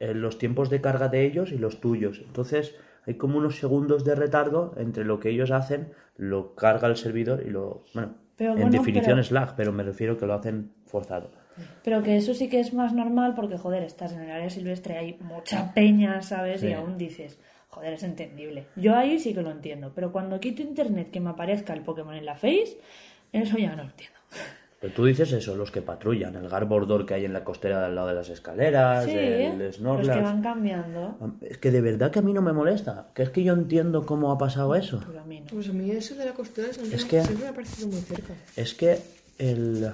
[0.00, 2.22] eh, los tiempos de carga de ellos y los tuyos.
[2.26, 2.74] Entonces
[3.06, 7.42] hay como unos segundos de retardo entre lo que ellos hacen, lo carga el servidor
[7.46, 10.32] y lo bueno, Pero en bueno, definición pero- es lag, pero me refiero que lo
[10.34, 11.30] hacen forzado.
[11.84, 14.96] Pero que eso sí que es más normal porque, joder, estás en el área silvestre,
[14.98, 16.60] hay mucha peña, ¿sabes?
[16.60, 16.68] Sí.
[16.68, 17.38] Y aún dices,
[17.68, 18.66] joder, es entendible.
[18.76, 22.14] Yo ahí sí que lo entiendo, pero cuando quito internet que me aparezca el Pokémon
[22.14, 22.78] en la face,
[23.32, 24.16] eso ya no lo entiendo.
[24.80, 27.94] Pero tú dices eso, los que patrullan, el Garbodor que hay en la costera al
[27.94, 30.16] lado de las escaleras, Sí, el los Snorlax.
[30.18, 33.30] que van cambiando, Es que de verdad que a mí no me molesta, que es
[33.30, 35.00] que yo entiendo cómo ha pasado eso.
[35.06, 35.46] pero a mí no.
[35.46, 38.32] Pues a mí eso de la costera Es que- siempre me ha parecido muy cerca.
[38.56, 38.98] Es que
[39.38, 39.92] el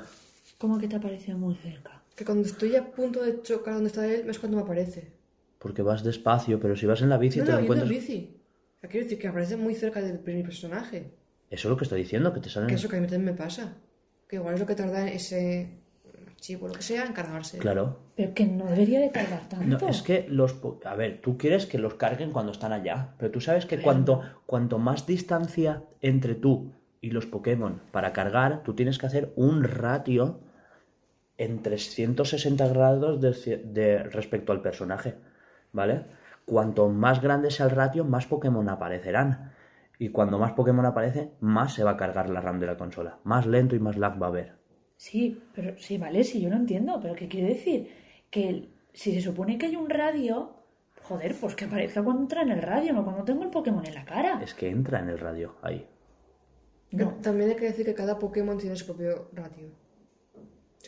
[0.58, 2.02] ¿Cómo que te ha parecido muy cerca?
[2.16, 5.12] Que cuando estoy a punto de chocar donde está él, es cuando me aparece.
[5.58, 7.80] porque vas despacio, pero si vas en la bici no, te no, lo yendo en
[7.82, 8.08] encuentras.
[8.08, 8.36] bici.
[8.76, 11.12] O sea, quiero decir que aparece muy cerca del primer personaje.
[11.50, 12.68] Eso es lo que estoy diciendo, que te salen.
[12.68, 13.76] Que eso que a mí también me pasa.
[14.28, 15.78] Que igual es lo que tarda ese
[16.28, 17.58] archivo o lo que sea en cargarse.
[17.58, 17.98] Claro.
[18.16, 19.88] Pero que no debería de tardar No, tanto.
[19.88, 20.52] es que los.
[20.52, 23.80] po- A ver, tú quieres que los carguen cuando están allá, pero tú sabes que
[23.80, 29.32] cuanto, cuanto más distancia entre tú y los Pokémon para cargar, tú tienes que hacer
[29.36, 30.40] un ratio
[31.38, 35.14] en 360 grados de, respecto al personaje,
[35.72, 36.04] ¿vale?
[36.44, 39.52] Cuanto más grande sea el ratio, más Pokémon aparecerán.
[39.98, 43.18] Y cuando más Pokémon aparece, más se va a cargar la RAM de la consola.
[43.24, 44.52] Más lento y más lag va a haber.
[44.96, 47.88] Sí, pero sí, vale, sí, yo lo entiendo, pero ¿qué quiere decir?
[48.30, 50.54] Que el- si se supone que hay un radio,
[51.02, 53.94] joder, pues que aparezca cuando entra en el radio, no cuando tengo el Pokémon en
[53.94, 54.40] la cara.
[54.42, 55.86] Es que entra en el radio, ahí.
[56.90, 57.14] No.
[57.22, 59.68] También hay que decir que cada Pokémon tiene su propio ratio.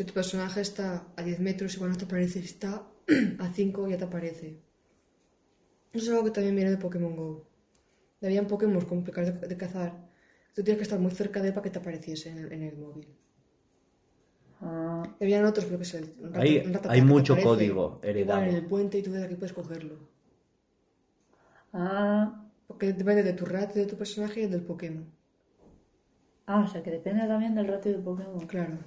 [0.00, 0.86] Si tu personaje está
[1.18, 2.40] a 10 metros, igual no te aparece.
[2.40, 2.72] Si está
[3.44, 4.48] a 5, ya te aparece.
[5.92, 7.44] Eso es algo que también viene de Pokémon Go.
[8.22, 9.92] Habían Pokémon complicados de, de cazar.
[10.54, 12.62] Tú tienes que estar muy cerca de él para que te apareciese en el, en
[12.62, 13.08] el móvil.
[14.62, 18.40] Ah, Y habían otros, creo que es el un Hay- que mucho aparece código heredado.
[18.40, 19.96] Igual en el puente y tú desde aquí puedes cogerlo.
[21.74, 25.04] ah, Porque depende de tu ratio de tu personaje y el del Pokémon.
[26.46, 28.46] ah, o sea que depende también del ratio del Pokémon.
[28.46, 28.78] Claro.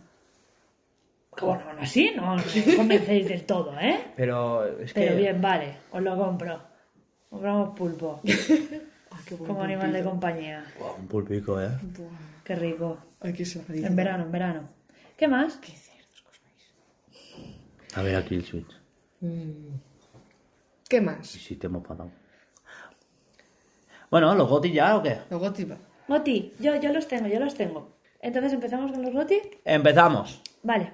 [1.41, 3.99] Bueno, aún así no me convencéis del todo, ¿eh?
[4.15, 5.17] Pero es Pero que.
[5.17, 6.61] bien, vale, os lo compro.
[7.29, 8.35] Compramos pulpo, Ay,
[9.25, 10.63] qué buen como animal de compañía.
[10.79, 11.69] Buah, un pulpico, ¿eh?
[11.81, 12.09] Buah.
[12.43, 12.97] Qué rico.
[13.21, 13.43] Ay, qué.
[13.69, 14.69] En verano, en verano.
[15.17, 15.57] ¿Qué más?
[15.57, 17.99] Qué cerdos, Cosmace.
[17.99, 18.71] A ver aquí el Switch.
[19.21, 19.75] Mm.
[20.89, 21.27] ¿Qué Y más?
[21.27, 22.11] si te hemos pasado.
[24.11, 25.17] Bueno, ¿los gotis ya o qué?
[25.29, 25.77] La gótica.
[26.07, 27.97] Goti, yo, yo los tengo, yo los tengo.
[28.19, 29.39] Entonces empezamos con los Goti.
[29.65, 30.41] Empezamos.
[30.63, 30.91] Vale.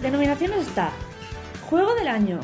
[0.00, 0.90] Denominaciones está
[1.68, 2.40] Juego del año,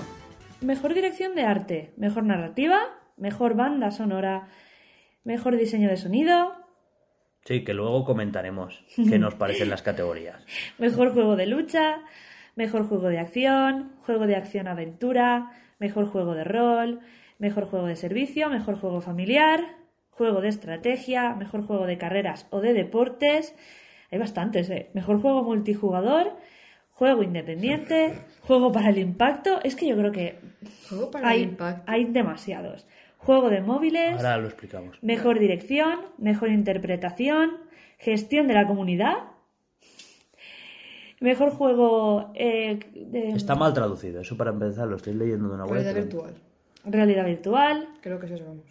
[0.60, 2.80] Mejor dirección de arte, Mejor narrativa,
[3.16, 4.48] Mejor banda sonora,
[5.24, 6.52] Mejor diseño de sonido,
[7.44, 10.44] Sí, que luego comentaremos qué nos parecen las categorías.
[10.78, 12.02] Mejor juego de lucha,
[12.56, 17.00] Mejor juego de acción, Juego de acción-aventura, Mejor juego de rol,
[17.38, 19.60] Mejor juego de servicio, Mejor juego familiar,
[20.10, 23.54] Juego de estrategia, Mejor juego de carreras o de deportes.
[24.10, 24.90] Hay bastantes, ¿eh?
[24.94, 26.32] Mejor juego multijugador,
[26.90, 29.60] Juego independiente, Juego para el impacto.
[29.62, 30.40] Es que yo creo que
[30.88, 31.84] Juego para hay, el impacto.
[31.86, 32.86] hay demasiados.
[33.18, 34.98] Juego de móviles, Ahora lo explicamos.
[35.02, 37.50] Mejor dirección, mejor interpretación,
[37.98, 39.16] gestión de la comunidad,
[41.20, 45.64] mejor juego eh, de Está mal traducido, eso para empezar, lo estoy leyendo de una
[45.64, 45.82] web.
[45.82, 46.34] Realidad virtual.
[46.92, 48.64] Realidad virtual, Creo que es eso, vamos.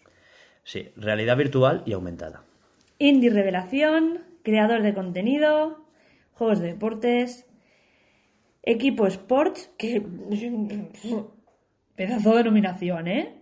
[0.64, 2.44] Sí, realidad virtual y aumentada.
[3.00, 5.86] indie revelación, creador de contenido,
[6.34, 7.46] juegos de deportes,
[8.64, 10.02] equipo sports, que
[11.96, 13.42] pedazo de nominación, ¿eh?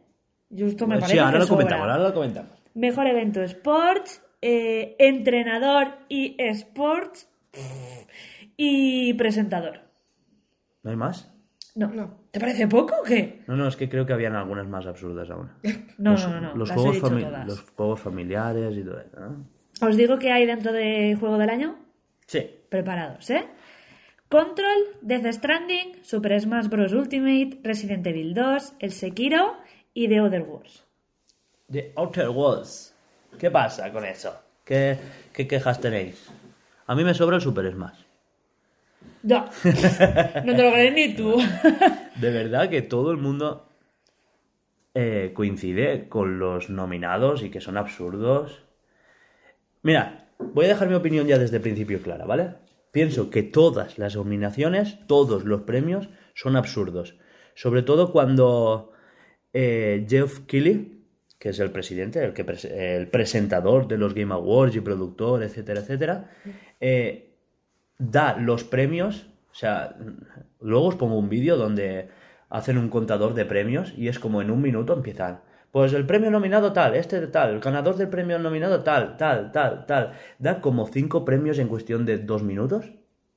[0.55, 1.57] Justo me parece sí, ahora que lo sobra.
[1.57, 2.51] comentamos, ahora lo comentamos.
[2.75, 7.27] Mejor evento Sports, eh, entrenador y Sports
[8.57, 9.79] y presentador.
[10.83, 11.33] ¿No hay más?
[11.75, 11.87] No.
[11.89, 12.17] No.
[12.31, 13.43] ¿Te parece poco o qué?
[13.47, 15.49] No, no, es que creo que habían algunas más absurdas aún.
[15.97, 16.55] No, los, no, no, no.
[16.55, 17.47] Los, las he juegos dicho fami- todas.
[17.47, 19.19] los juegos familiares y todo eso.
[19.19, 19.87] ¿no?
[19.87, 21.75] Os digo que hay dentro de Juego del Año.
[22.27, 22.49] Sí.
[22.69, 23.45] Preparados, ¿eh?
[24.29, 26.91] Control, Death Stranding, Super Smash Bros.
[26.93, 29.57] Ultimate, Resident Evil 2, El Sekiro
[29.93, 30.85] y The Other Wars.
[31.71, 32.95] The Outer Worlds.
[33.37, 34.33] ¿Qué pasa con eso?
[34.63, 34.97] ¿Qué,
[35.33, 36.29] qué quejas tenéis?
[36.87, 37.99] A mí me sobra el Super Smash.
[39.23, 39.45] No,
[40.45, 41.37] no te lo crees ni tú.
[42.21, 43.69] De verdad que todo el mundo
[44.93, 48.63] eh, coincide con los nominados y que son absurdos.
[49.81, 52.55] Mira, voy a dejar mi opinión ya desde el principio clara, ¿vale?
[52.91, 57.17] Pienso que todas las nominaciones, todos los premios son absurdos.
[57.55, 58.93] Sobre todo cuando
[59.51, 61.03] eh, Jeff Keighley,
[61.37, 62.33] que es el presidente, el,
[62.71, 66.31] el presentador de los Game Awards y productor, etcétera, etcétera,
[66.79, 67.34] eh,
[67.97, 69.95] da los premios, o sea,
[70.59, 72.09] luego os pongo un vídeo donde
[72.49, 75.41] hacen un contador de premios y es como en un minuto empiezan.
[75.71, 79.85] Pues el premio nominado tal, este tal, el ganador del premio nominado tal, tal, tal,
[79.85, 80.13] tal.
[80.39, 82.91] Da como cinco premios en cuestión de dos minutos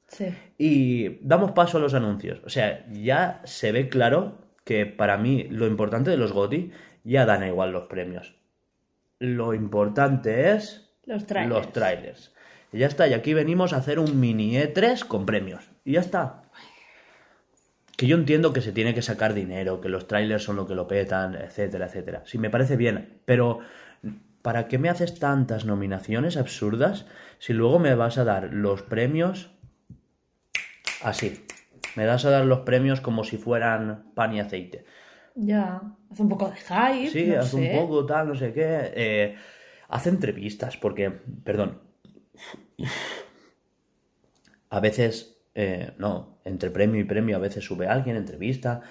[0.06, 0.32] Sí.
[0.56, 2.40] y damos paso a los anuncios.
[2.44, 6.70] O sea, ya se ve claro que para mí lo importante de los GOTY
[7.04, 8.34] ya dan igual los premios.
[9.18, 11.54] Lo importante es Los trailers.
[11.54, 12.34] los trailers.
[12.72, 15.70] Y ya está, y aquí venimos a hacer un mini E3 con premios.
[15.84, 16.42] Y ya está.
[17.96, 20.74] Que yo entiendo que se tiene que sacar dinero, que los trailers son lo que
[20.74, 22.22] lo petan, etcétera, etcétera.
[22.26, 23.58] Sí, me parece bien, pero
[24.42, 27.06] ¿para qué me haces tantas nominaciones absurdas
[27.38, 29.50] si luego me vas a dar los premios
[31.02, 31.44] así?
[31.96, 34.84] Me das a dar los premios como si fueran pan y aceite.
[35.34, 35.82] Ya.
[36.10, 37.10] Hace un poco de hype.
[37.10, 37.70] Sí, no hace sé.
[37.72, 38.92] un poco, tal, no sé qué.
[38.94, 39.36] Eh,
[39.88, 41.80] hace entrevistas, porque, perdón,
[44.70, 48.82] a veces, eh, no, entre premio y premio, a veces sube alguien, entrevista,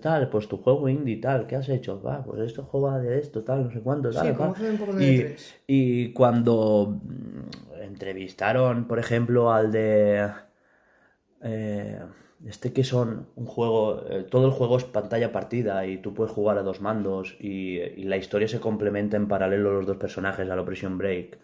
[0.00, 2.02] tal, pues tu juego indie, tal, ¿qué has hecho?
[2.02, 4.28] Va, pues esto juega de esto, tal, no sé cuánto, tal.
[4.28, 4.62] Sí, como tal.
[4.62, 5.62] hace un poco de y, E3.
[5.66, 10.28] y cuando mm, entrevistaron, por ejemplo, al de...
[11.42, 12.00] eh,
[12.46, 16.32] este que son un juego, eh, todo el juego es pantalla partida y tú puedes
[16.32, 20.48] jugar a dos mandos y, y la historia se complementa en paralelo los dos personajes
[20.48, 21.38] a la Prison Break.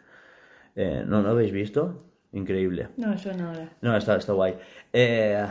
[0.76, 2.04] Eh, ¿No lo habéis visto?
[2.32, 2.88] Increíble.
[2.96, 3.68] No me suena ahora.
[3.82, 4.56] No, está, está guay.
[4.92, 5.46] Eh,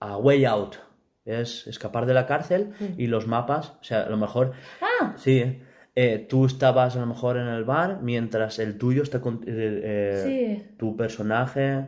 [0.00, 0.76] a Way Out.
[1.24, 4.52] Es escapar de la cárcel y los mapas, o sea, a lo mejor...
[4.82, 5.62] Ah, Sí,
[5.94, 9.20] eh, tú estabas a lo mejor en el bar mientras el tuyo está...
[9.22, 10.74] con- eh, eh, Sí.
[10.76, 11.86] Tu personaje,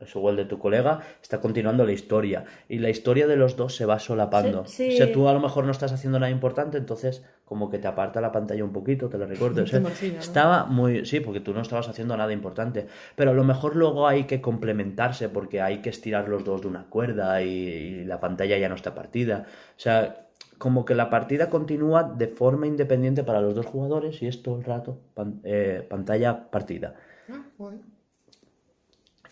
[0.00, 2.44] es igual de tu colega, está continuando la historia.
[2.68, 4.66] Y la historia de los dos se va solapando.
[4.66, 4.94] Sí, sí.
[4.94, 7.86] O sea, tú a lo mejor no estás haciendo nada importante, entonces como que te
[7.86, 9.62] aparta la pantalla un poquito, te lo recuerdo.
[9.62, 9.78] O sea.
[10.18, 11.04] Estaba muy...
[11.06, 12.86] Sí, porque tú no estabas haciendo nada importante.
[13.16, 16.68] Pero a lo mejor luego hay que complementarse porque hay que estirar los dos de
[16.68, 19.46] una cuerda y, y la pantalla ya no está partida.
[19.76, 20.26] O sea,
[20.58, 24.56] como que la partida continúa de forma independiente para los dos jugadores y es todo
[24.58, 26.94] el rato pan- eh, pantalla partida.
[27.30, 27.78] Ah, guay.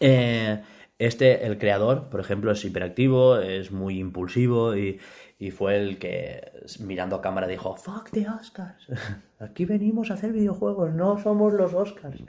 [0.03, 0.61] Eh,
[0.99, 5.01] este, el creador, por ejemplo, es hiperactivo, es muy impulsivo y,
[5.39, 8.87] y fue el que mirando a cámara dijo, fuck the Oscars,
[9.41, 12.21] aquí venimos a hacer videojuegos, no somos los Oscars.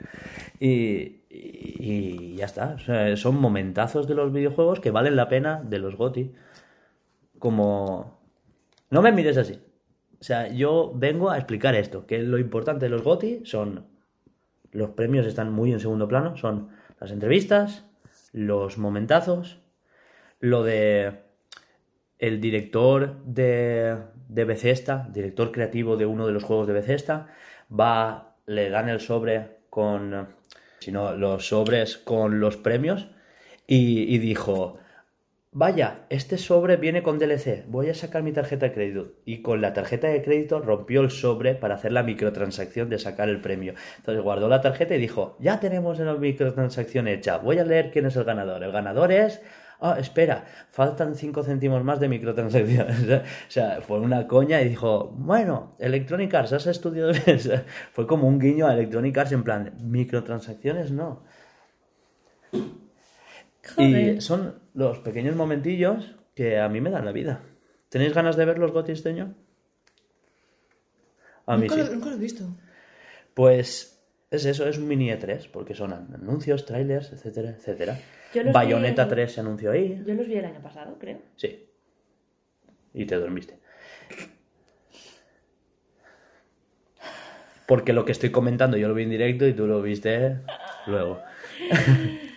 [0.58, 2.76] Y, y- ya está,
[3.16, 6.32] son momentazos de los videojuegos que valen la pena de los GOTY.
[7.38, 8.18] Como...
[8.90, 9.60] No me mires así.
[10.20, 13.86] O sea, yo vengo a explicar esto, que lo importante de los GOTY son
[14.72, 16.70] los premios están muy en segundo plano, son
[17.04, 17.84] las entrevistas,
[18.32, 19.58] los momentazos,
[20.40, 21.20] lo de
[22.18, 27.28] el director de, de Bethesda, director creativo de uno de los juegos de Bethesda,
[27.70, 30.28] va, le dan el sobre con,
[30.78, 33.08] sino los sobres con los premios
[33.66, 34.78] y, y dijo,
[35.56, 37.64] Vaya, este sobre viene con DLC.
[37.68, 39.12] Voy a sacar mi tarjeta de crédito.
[39.24, 43.28] Y con la tarjeta de crédito rompió el sobre para hacer la microtransacción de sacar
[43.28, 43.74] el premio.
[43.98, 47.38] Entonces guardó la tarjeta y dijo, ya tenemos la microtransacción hecha.
[47.38, 48.64] Voy a leer quién es el ganador.
[48.64, 49.40] El ganador es...
[49.80, 53.02] Ah, espera, faltan 5 céntimos más de microtransacciones.
[53.22, 57.12] o sea, fue una coña y dijo, bueno, Electronic Arts, ¿has estudiado?
[57.92, 61.22] Fue como un guiño a Electronic Arts en plan, microtransacciones no.
[63.74, 64.16] Joder.
[64.16, 67.40] Y son los pequeños momentillos que a mí me dan la vida.
[67.88, 69.34] ¿Tenéis ganas de ver los gotis este año?
[71.46, 71.80] A mí nunca, sí.
[71.82, 72.44] lo, nunca lo he visto.
[73.34, 77.98] Pues es eso, es un mini E3, porque son anuncios, trailers, etcétera, etcétera.
[78.52, 80.02] Bayonetta vi- 3 se anunció ahí.
[80.06, 81.18] Yo los vi el año pasado, creo.
[81.36, 81.68] Sí.
[82.94, 83.58] Y te dormiste.
[87.66, 90.38] Porque lo que estoy comentando yo lo vi en directo y tú lo viste
[90.86, 91.20] luego.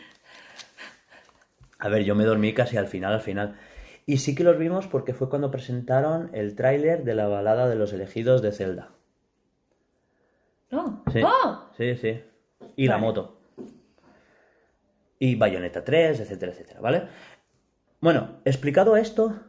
[1.88, 3.56] A ver, yo me dormí casi al final, al final.
[4.06, 7.76] Y sí que los vimos porque fue cuando presentaron el tráiler de la balada de
[7.78, 8.90] los elegidos de Zelda.
[10.70, 11.02] No.
[11.14, 11.70] Sí, ¡Oh!
[11.78, 12.22] sí, sí.
[12.76, 13.40] Y la moto.
[15.18, 17.04] Y Bayonetta 3, etcétera, etcétera, ¿vale?
[18.02, 19.40] Bueno, explicado esto,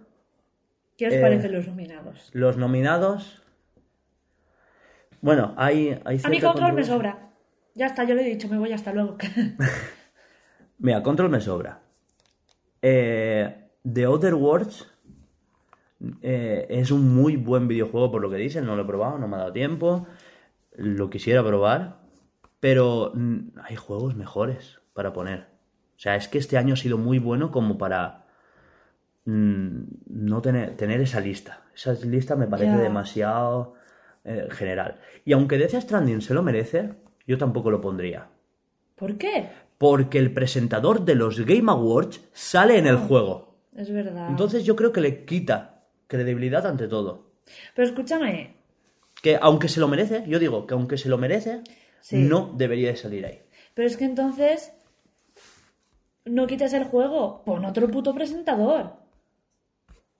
[0.96, 2.30] ¿Qué os Eh, parecen los nominados?
[2.34, 3.42] los nominados...
[5.20, 6.00] Bueno, hay...
[6.04, 7.30] hay A mi cierta control me sobra.
[7.74, 9.16] Ya está, yo lo he dicho, me voy hasta luego.
[10.78, 11.80] Mira, Control me sobra.
[12.82, 14.86] Eh, The Other Worlds
[16.22, 18.66] eh, es un muy buen videojuego por lo que dicen.
[18.66, 20.06] No lo he probado, no me ha dado tiempo.
[20.76, 21.98] Lo quisiera probar.
[22.60, 25.46] Pero mm, hay juegos mejores para poner.
[25.96, 28.26] O sea, es que este año ha sido muy bueno como para
[29.24, 31.62] mm, no tener, tener esa lista.
[31.74, 33.74] Esa lista me parece demasiado
[34.24, 35.00] eh, general.
[35.24, 36.94] Y aunque Death Stranding se lo merece,
[37.26, 38.28] yo tampoco lo pondría.
[38.94, 39.48] ¿Por qué?
[39.78, 43.56] Porque el presentador de los Game Awards sale en el juego.
[43.76, 44.28] Es verdad.
[44.28, 47.30] Entonces yo creo que le quita credibilidad ante todo.
[47.74, 48.56] Pero escúchame,
[49.22, 51.62] Que aunque se lo merece, yo digo que aunque se lo merece,
[52.00, 52.16] Sí.
[52.18, 53.40] no debería de salir ahí.
[53.74, 54.72] pero es que entonces
[56.24, 58.92] no quites el juego, pon otro puto presentador.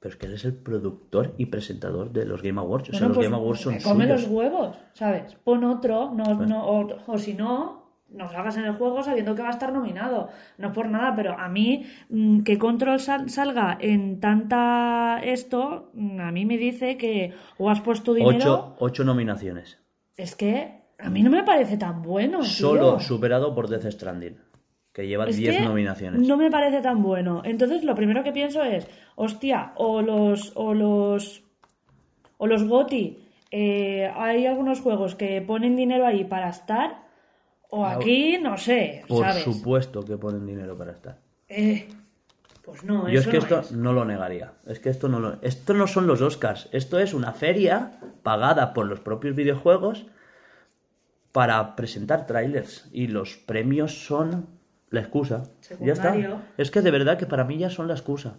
[0.01, 2.91] Pero es que él es el productor y presentador de los Game Awards.
[2.91, 4.23] O sea, los pues, Game Awards son me come suyos.
[4.23, 5.35] los huevos, ¿sabes?
[5.45, 7.78] Pon otro, no, no, o, o si no,
[8.11, 10.29] no salgas en el juego sabiendo que va a estar nominado.
[10.57, 15.91] No es por nada, pero a mí mm, que Control sal- salga en tanta esto,
[15.95, 18.37] mm, a mí me dice que o has puesto dinero.
[18.37, 19.79] Ocho, ocho nominaciones.
[20.17, 22.39] Es que a mí no me parece tan bueno.
[22.41, 22.49] tío.
[22.49, 24.39] Solo superado por Death Stranding,
[24.93, 26.27] que lleva Es 10 que nominaciones.
[26.27, 27.43] No me parece tan bueno.
[27.45, 31.45] Entonces lo primero que pienso es, hostia, o los o los
[32.39, 33.19] o los GOTI,
[33.51, 37.08] eh, hay algunos juegos que ponen dinero ahí para estar,
[37.71, 39.45] o aquí, no sé, Por ¿sabes?
[39.45, 41.19] supuesto que ponen dinero para estar.
[41.49, 41.89] Eh,
[42.63, 43.73] pues no, Yo es que no esto es.
[43.73, 44.53] no lo negaría.
[44.67, 45.39] Es que esto no lo...
[45.43, 46.69] Esto no son los Oscars.
[46.73, 50.07] Esto es una feria pagada por los propios videojuegos
[51.33, 52.89] para presentar trailers.
[52.93, 54.49] Y los premios son
[54.91, 55.45] la excusa.
[55.81, 56.13] Ya está.
[56.13, 56.43] Secundario.
[56.59, 58.37] Es que de verdad que para mí ya son la excusa.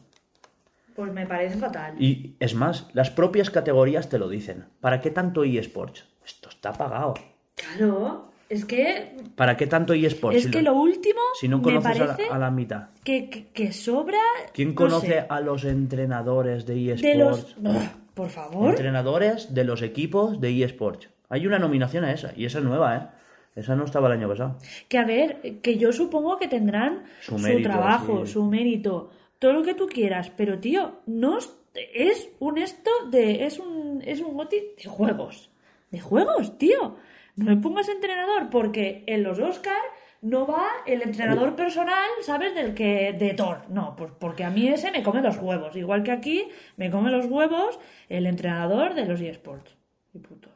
[0.95, 1.95] Pues me parece fatal.
[1.99, 4.65] Y es más, las propias categorías te lo dicen.
[4.81, 6.05] ¿Para qué tanto eSports?
[6.25, 7.13] Esto está pagado.
[7.55, 10.37] Claro, es que ¿Para qué tanto eSports?
[10.37, 12.51] es si que lo- lo último si no me conoces a la, parece a la
[12.51, 12.89] mitad.
[13.03, 14.17] que, que, que sobra.
[14.53, 17.01] ¿Quién no conoce sé, a los entrenadores de eSports?
[17.01, 18.69] de los Ugh, por favor.
[18.71, 21.09] Entrenadores de los equipos de eSports.
[21.29, 23.07] Hay una nominación a esa, y esa es nueva, ¿eh?
[23.55, 24.57] Esa no estaba el año pasado.
[24.87, 28.33] Que a ver, que yo supongo que tendrán Su trabajo, sí.
[28.33, 31.51] su mérito, todo lo que tú quieras, pero tío, no es,
[31.93, 35.49] es un esto de es un es un goti de juegos,
[35.91, 36.95] de juegos, tío.
[37.39, 39.81] No me pongas entrenador porque en los Oscar
[40.21, 42.53] no va el entrenador personal, ¿sabes?
[42.53, 43.61] Del que de Thor.
[43.69, 47.11] No, pues porque a mí ese me come los huevos, igual que aquí me come
[47.11, 47.79] los huevos
[48.09, 49.77] el entrenador de los eSports.
[50.13, 50.49] Y puto.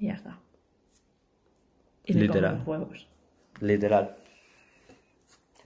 [0.00, 0.40] Y ya está.
[2.04, 2.58] Y me come Literal.
[2.58, 3.08] los huevos.
[3.60, 4.16] Literal.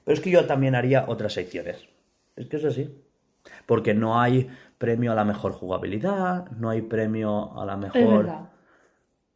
[0.05, 1.89] Pero es que yo también haría otras secciones.
[2.37, 2.95] Es que es así.
[3.65, 8.27] Porque no hay premio a la mejor jugabilidad, no hay premio a la Es mejor
[8.27, 8.53] verdad.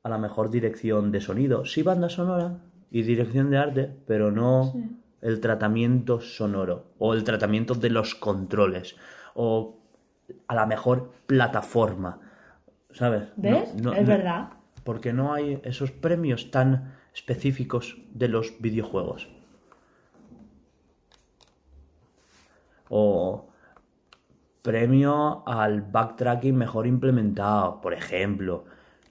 [0.06, 1.64] A la mejor dirección de sonido.
[1.64, 2.58] Sí, banda sonora
[2.92, 4.72] y dirección de arte, pero no
[5.20, 8.94] el tratamiento sonoro o el tratamiento de los controles
[9.34, 9.78] o
[10.46, 12.20] a la mejor plataforma.
[12.92, 13.24] ¿Sabes?
[13.36, 13.74] No- ¿Ves?
[13.82, 14.48] no- es no- verdad.
[14.84, 19.28] Porque no hay esos premios tan específicos de los videojuegos.
[22.88, 23.48] O
[24.62, 28.66] premio al backtracking mejor implementado, por ejemplo.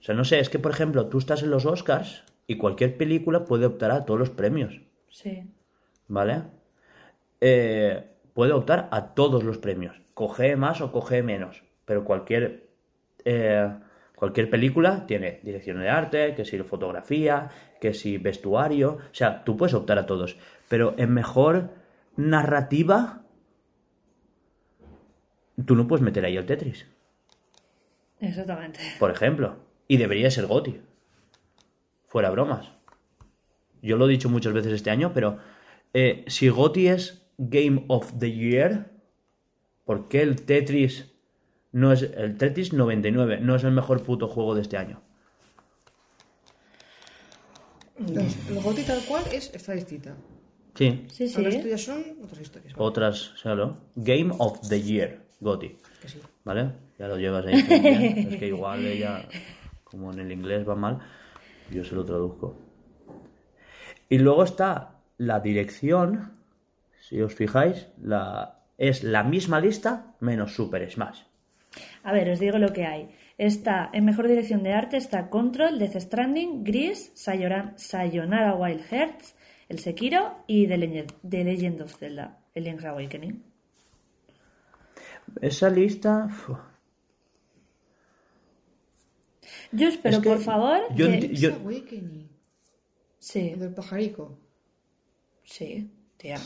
[0.05, 2.95] O sea, no sé, es que por ejemplo tú estás en los Oscars y cualquier
[2.95, 4.79] película puede optar a todos los premios,
[5.09, 5.51] Sí.
[6.07, 6.43] ¿vale?
[7.41, 8.03] Eh,
[8.35, 12.67] puede optar a todos los premios, coge más o coge menos, pero cualquier
[13.23, 13.67] eh,
[14.15, 17.49] cualquier película tiene dirección de arte, que si fotografía,
[17.81, 20.37] que si vestuario, o sea, tú puedes optar a todos,
[20.69, 21.71] pero en mejor
[22.15, 23.23] narrativa
[25.65, 26.85] tú no puedes meter ahí el Tetris,
[28.19, 28.79] Exactamente.
[28.99, 30.79] por ejemplo, y debería ser Goti.
[32.07, 32.71] Fuera bromas.
[33.81, 35.37] Yo lo he dicho muchas veces este año, pero
[35.93, 38.91] eh, si Goti es Game of the Year,
[39.83, 41.11] ¿por qué el Tetris
[41.71, 45.01] no es el Tetris 99 no es el mejor puto juego de este año?
[47.97, 50.15] Los GOTY tal cual es estadística.
[50.73, 51.35] Sí, Sí, sí.
[51.37, 52.73] Ahora esto son otras historias.
[52.73, 52.85] ¿vale?
[52.85, 53.77] otras, claro.
[53.95, 55.77] Game of the Year, Goti.
[56.01, 56.19] Que sí.
[56.43, 56.71] ¿Vale?
[56.99, 57.53] Ya lo llevas ahí.
[58.31, 59.25] Es que igual ella,
[59.95, 60.99] como en el inglés va mal,
[61.71, 62.57] yo se lo traduzco.
[64.09, 66.33] Y luego está la dirección,
[66.99, 71.21] si os fijáis, la, es la misma lista menos Super Smash.
[72.03, 73.09] A ver, os digo lo que hay.
[73.37, 79.35] Está en mejor dirección de arte está Control, Death Stranding, Gris, Sayonara Wild Hearts,
[79.69, 83.43] el Sekiro y The Legend, The Legend of Zelda, el Link's Awakening.
[85.41, 86.29] Esa lista...
[89.71, 91.35] Yo espero, Es que por favor, yo que...
[91.35, 92.29] Yo- Awakening.
[93.19, 94.37] Sí, El del pajarico.
[95.43, 96.37] sí, tía.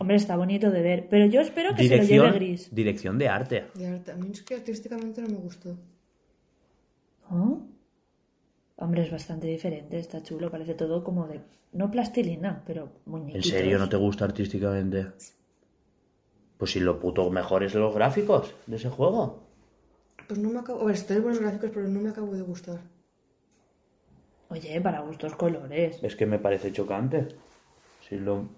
[0.00, 2.74] Hombre, está bonito de ver, pero yo espero que se lo dirección, lleve Gris.
[2.74, 3.66] dirección de arte.
[3.74, 4.12] De arte.
[4.12, 5.76] A mí es que artísticamente no me gustó.
[7.30, 7.62] ¿Oh?
[8.76, 11.40] Hombre, es bastante diferente, está chulo, parece todo como de...
[11.72, 13.48] No plastilina, pero ¿En muñequitos.
[13.50, 15.06] serio no te gusta artísticamente?
[16.56, 19.47] Pues si lo puto mejor es los gráficos de ese juego.
[20.28, 20.82] Pues no me acabo.
[20.82, 22.80] A ver, estoy buenos gráficos, pero no me acabo de gustar.
[24.50, 25.98] Oye, para gustos colores.
[26.02, 27.28] Es que me parece chocante.
[28.06, 28.48] Si, lo,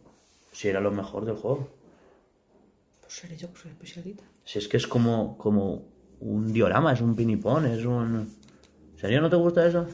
[0.52, 1.68] si era lo mejor del juego.
[3.00, 4.24] Pues seré yo que soy especialita.
[4.44, 5.84] Si es que es como, como
[6.20, 8.36] un diorama, es un pinipón, es un...
[8.92, 9.86] ¿En serio no te gusta eso?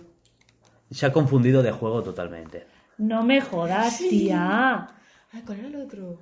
[0.91, 2.67] Se ha confundido de juego totalmente.
[2.99, 4.89] No me jodas, tía.
[5.33, 6.21] Ay, ¿cuál era el otro?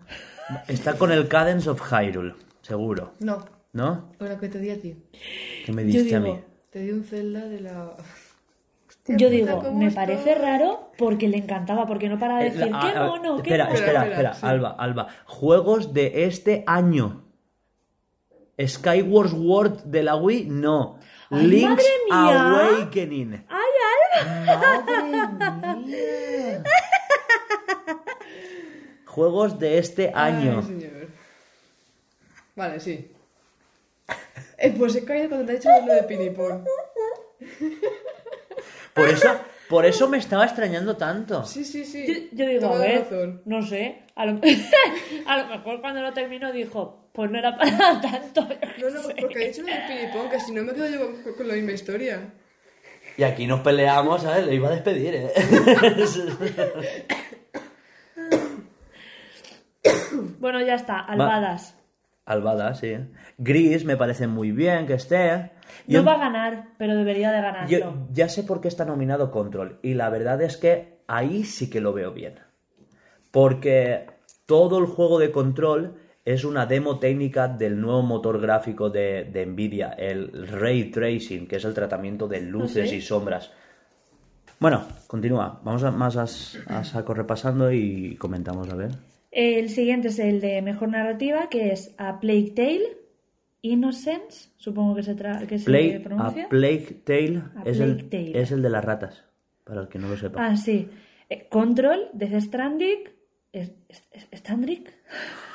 [0.67, 3.15] Está con el Cadence of Hyrule, seguro.
[3.21, 3.45] No,
[3.75, 4.11] ¿No?
[4.21, 4.97] la que te di a ti.
[5.67, 6.41] ¿Qué me Yo diste a digo- mí?
[6.71, 7.97] Te di un Zelda de la.
[9.07, 12.71] Yo digo, ¿cómo me parece raro porque le encantaba, porque no para de Eh, decir,
[12.73, 13.75] la- qué ah, ah, mono, qué espera, mono.
[13.77, 14.47] espera, Espera, espera, sí.
[14.47, 15.09] Alba, Alba.
[15.27, 17.25] Juegos de este año.
[18.59, 20.99] Skyward Sword de la Wii, no.
[21.31, 22.77] ¡Ay, Link's madre mía!
[22.79, 23.47] Awakening.
[23.49, 23.73] ¡Ay,
[24.23, 24.57] Alba!
[24.57, 26.63] ¡Madre mía!
[29.07, 30.59] Juegos de este año.
[30.59, 31.09] Ay, señor.
[32.57, 33.11] Vale, sí.
[34.59, 36.65] Eh, pues he caído cuando te he dicho lo de Pinipón.
[38.93, 39.29] Por eso,
[39.69, 41.45] por eso me estaba extrañando tanto.
[41.45, 42.31] Sí, sí, sí.
[42.33, 43.43] Yo, yo digo, a Toda ver, razón.
[43.45, 44.41] no sé, a lo,
[45.27, 48.43] a lo mejor cuando lo terminó dijo, pues no era para tanto.
[48.79, 51.35] No, no, porque he dicho lo de Pinipón, que si no me quedo yo con,
[51.35, 52.33] con la misma historia.
[53.17, 54.47] Y aquí nos peleamos, ¿sabes?
[54.47, 55.33] Le iba a despedir, ¿eh?
[60.39, 61.77] Bueno, ya está, albadas.
[62.27, 62.97] Albada, sí.
[63.37, 65.51] Gris me parece muy bien que esté.
[65.87, 67.69] No Yo- va a ganar, pero debería de ganarlo.
[67.69, 71.69] Yo ya sé por qué está nominado Control y la verdad es que ahí sí
[71.69, 72.37] que lo veo bien.
[73.31, 74.07] Porque
[74.47, 79.45] todo el juego de Control es una demo técnica del nuevo motor gráfico de, de
[79.45, 82.97] Nvidia, el Ray Tracing, que es el tratamiento de luces sí?
[82.97, 83.51] y sombras.
[84.59, 85.61] Bueno, continúa.
[85.63, 86.23] Vamos a, más a,
[86.79, 88.93] a saco repasando y comentamos, a ver.
[89.37, 92.97] El siguiente es el de mejor narrativa, que es A Plague Tale,
[93.63, 96.45] Innocence, supongo que se, tra- que se pronuncia.
[96.45, 98.41] a Plague Tale, A es, Plague el, Tale.
[98.41, 99.25] es el de las ratas,
[99.65, 100.47] para el que no lo sepa.
[100.47, 100.89] Ah, sí.
[101.29, 103.09] Eh, Control, Death Stranding,
[103.53, 104.85] es- es- es- Stranding,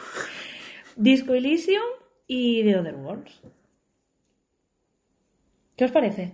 [0.97, 1.83] Disco Elysium
[2.27, 3.41] y The Other Worlds.
[5.77, 6.33] ¿Qué os parece?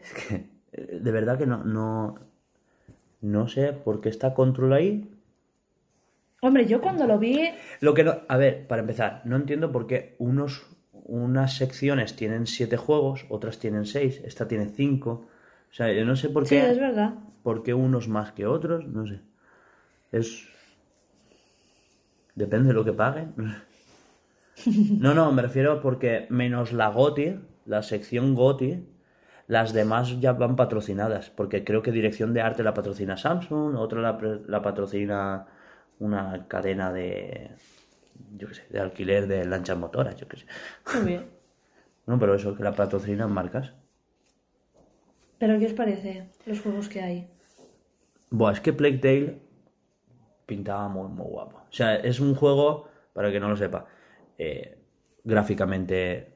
[0.72, 2.16] Eh, De verdad que no, no,
[3.22, 5.12] no sé por qué está Control ahí.
[6.46, 7.50] Hombre, yo cuando lo vi,
[7.82, 12.46] Lo que no, a ver, para empezar, no entiendo por qué unos, unas secciones tienen
[12.46, 15.28] siete juegos, otras tienen seis, esta tiene cinco.
[15.72, 17.16] O sea, yo no sé por sí, qué, es verdad.
[17.42, 19.22] por qué unos más que otros, no sé.
[20.12, 20.48] Es.
[22.36, 23.34] Depende de lo que paguen.
[25.00, 28.86] No, no, me refiero porque menos la GOTI, la sección GOTI,
[29.48, 31.30] las demás ya van patrocinadas.
[31.30, 34.18] Porque creo que dirección de arte la patrocina Samsung, otra la,
[34.48, 35.46] la patrocina
[36.00, 37.52] una cadena de.
[38.38, 40.46] Yo qué sé, de alquiler de lanchas motoras, yo qué sé.
[40.94, 41.26] Muy bien.
[42.08, 43.74] No, pero eso, que la patrocinan marcas.
[45.40, 47.28] ¿Pero qué os parece los juegos que hay?
[48.30, 49.40] Buah, es que Plague Tale
[50.46, 51.58] pintaba muy, muy guapo.
[51.58, 53.88] O sea, es un juego, para el que no lo sepa,
[54.38, 54.78] eh,
[55.24, 56.36] gráficamente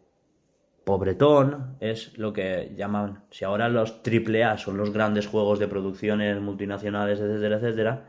[0.84, 6.42] pobretón, es lo que llaman, si ahora los AAA son los grandes juegos de producciones
[6.42, 8.06] multinacionales, etcétera, etcétera,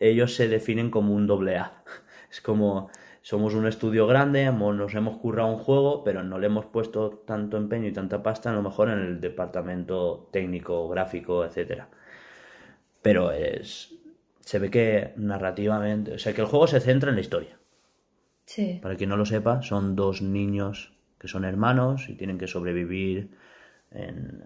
[0.00, 1.84] ellos se definen como un doble A.
[2.30, 2.90] Es como,
[3.22, 7.56] somos un estudio grande, nos hemos currado un juego, pero no le hemos puesto tanto
[7.56, 11.88] empeño y tanta pasta, a lo mejor en el departamento técnico, gráfico, etcétera
[13.02, 13.94] pero es
[14.40, 17.58] se ve que narrativamente, o sea, que el juego se centra en la historia.
[18.46, 18.78] Sí.
[18.82, 23.30] Para quien no lo sepa, son dos niños que son hermanos y tienen que sobrevivir
[23.90, 24.44] en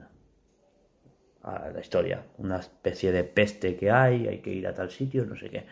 [1.42, 5.26] a la historia, una especie de peste que hay, hay que ir a tal sitio,
[5.26, 5.66] no sé qué.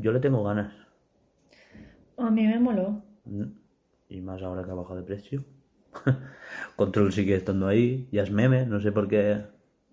[0.00, 0.72] Yo le tengo ganas.
[2.16, 3.02] A mí me moló.
[4.08, 5.44] Y más ahora que ha bajado de precio.
[6.76, 9.42] Control sigue estando ahí, ya es meme, no sé por qué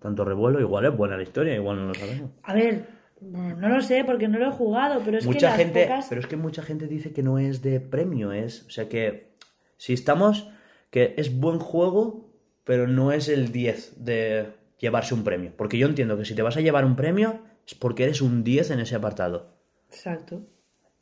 [0.00, 0.60] tanto revuelo.
[0.60, 2.30] Igual es buena la historia, igual no lo sabemos.
[2.42, 2.86] A ver,
[3.20, 6.06] no lo sé porque no lo he jugado, pero es que las gente, pocas...
[6.08, 9.34] pero es que mucha gente dice que no es de premio, es, o sea que
[9.76, 10.50] si estamos
[10.90, 12.29] que es buen juego,
[12.70, 14.46] pero no es el 10 de
[14.78, 17.74] llevarse un premio, porque yo entiendo que si te vas a llevar un premio es
[17.74, 19.48] porque eres un 10 en ese apartado.
[19.88, 20.40] Exacto.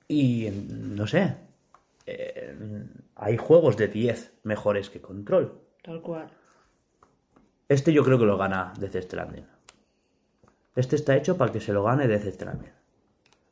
[0.08, 1.34] Y no sé,
[2.06, 2.56] eh,
[3.16, 5.60] hay juegos de 10 mejores que Control.
[5.82, 6.30] Tal cual.
[7.68, 9.44] Este yo creo que lo gana Death Stranding.
[10.74, 12.72] Este está hecho para que se lo gane Death Stranding.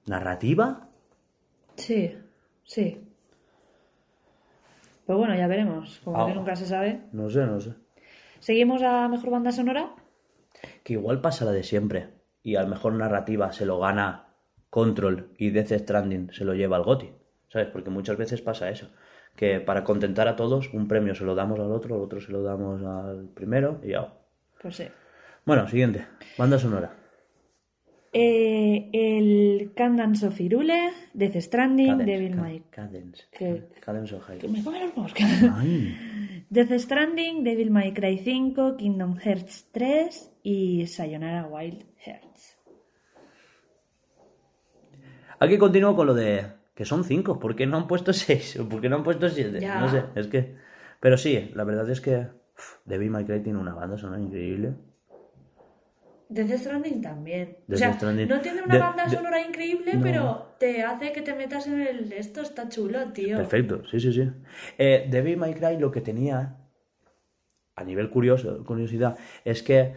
[0.07, 0.89] ¿Narrativa?
[1.75, 2.17] Sí,
[2.65, 2.99] sí.
[5.05, 6.01] Pues bueno, ya veremos.
[6.03, 6.27] Como Ah.
[6.27, 7.03] que nunca se sabe.
[7.13, 7.75] No sé, no sé.
[8.47, 9.91] ¿Seguimos a mejor banda sonora?
[10.85, 12.11] Que igual pasa la de siempre.
[12.45, 14.29] Y a lo mejor narrativa se lo gana
[14.71, 17.11] Control y Death Stranding se lo lleva al GOTY.
[17.49, 17.67] ¿Sabes?
[17.73, 18.89] Porque muchas veces pasa eso.
[19.35, 22.31] Que para contentar a todos, un premio se lo damos al otro, al otro se
[22.31, 24.15] lo damos al primero y ya.
[24.63, 24.85] Pues sí.
[25.45, 26.07] Bueno, siguiente.
[26.39, 26.95] Banda sonora.
[28.13, 33.25] Eh, el Candance of Irule, Death Stranding, Cadence, Devil May Cadence.
[33.33, 34.39] Que- Cadence of High.
[34.39, 35.29] Que me come los moscas.
[35.57, 35.95] Ay.
[36.49, 42.57] Death Stranding, Devil May Cry 5, Kingdom Hearts 3 y Sayonara Wild Hearts.
[45.41, 47.41] Aquí continúo con lo de que son cinco.
[47.41, 48.57] ¿Por qué no han puesto seis?
[48.61, 49.61] ¿O por qué no han puesto siete?
[49.61, 49.81] Ya.
[49.81, 50.55] No sé, es que...
[51.01, 52.29] Pero sí, la verdad es que
[52.85, 54.75] Devil May Cry tiene una banda sonora increíble.
[56.29, 57.59] Death Stranding también.
[57.69, 60.03] Death o sea, Stranding- no tiene una de- banda de- sonora increíble, No.
[60.03, 62.13] pero te hace que te metas en el...
[62.13, 63.37] Esto está chulo, tío.
[63.37, 64.31] Perfecto, sí, sí, sí.
[64.77, 66.57] Eh, Devil May Cry lo que tenía,
[67.77, 69.95] a nivel curioso, curiosidad, es que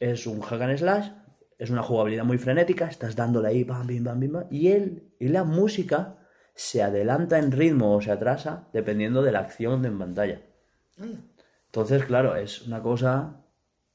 [0.00, 1.10] es un hack and slash,
[1.58, 5.10] es una jugabilidad muy frenética, estás dándole ahí, bam, bim, bam, bim, bam, y él,
[5.18, 6.16] y la música
[6.54, 10.40] se adelanta en ritmo o se atrasa dependiendo de la acción en pantalla.
[11.66, 13.40] Entonces, claro, es una cosa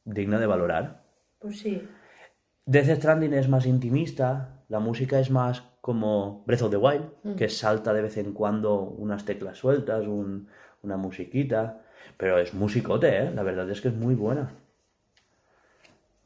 [0.03, 1.03] digna de valorar.
[1.39, 1.81] Pues sí.
[2.65, 7.49] Death Stranding es más intimista, la música es más como Breath of the Wild, que
[7.49, 10.47] salta de vez en cuando unas teclas sueltas, un-
[10.83, 11.81] una musiquita,
[12.17, 13.31] pero es musicote, ¿eh?
[13.31, 14.51] La verdad es que es muy buena.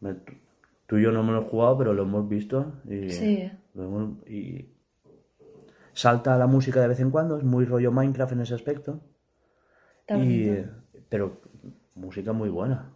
[0.02, 0.16] Me-
[0.88, 3.52] tú y yo no me lo hemos jugado, pero lo hemos visto y, Sí.
[3.76, 4.68] hemos- y
[5.94, 9.00] salta la música de vez en cuando, es muy rollo Minecraft en ese aspecto,
[10.20, 10.48] y,
[11.10, 11.40] pero
[11.96, 12.90] música muy buena.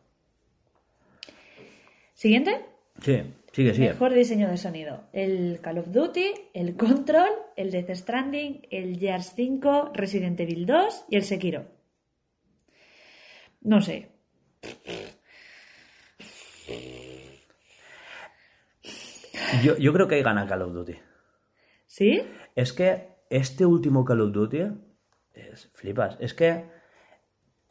[2.18, 2.66] Siguiente.
[3.04, 3.22] Sí,
[3.54, 3.90] sigue, sigue.
[3.90, 5.04] Mejor diseño de sonido.
[5.14, 11.06] El Call of Duty, el Control, el Death Stranding, el Gears 5, Resident Evil 2
[11.12, 11.66] y el Sekiro.
[13.62, 14.10] No sé.
[19.64, 20.96] Yo, yo creo que ahí gana Call of Duty.
[21.86, 22.24] ¿Sí?
[22.56, 24.62] Es que este último Call of Duty,
[25.36, 26.66] es, flipas, es que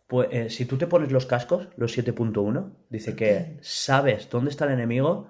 [0.06, 4.66] pues, eh, si tú te pones los cascos, los 7.1, dice que sabes dónde está
[4.66, 5.28] el enemigo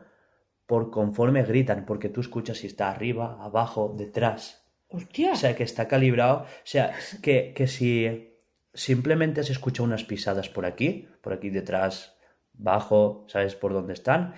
[0.67, 4.67] por conforme gritan, porque tú escuchas si está arriba, abajo, detrás.
[4.89, 5.33] Hostia.
[5.33, 6.43] O sea, que está calibrado.
[6.43, 8.35] O sea, que, que si
[8.75, 12.17] simplemente has escuchado unas pisadas por aquí, por aquí detrás,
[12.53, 14.35] bajo, sabes por dónde están,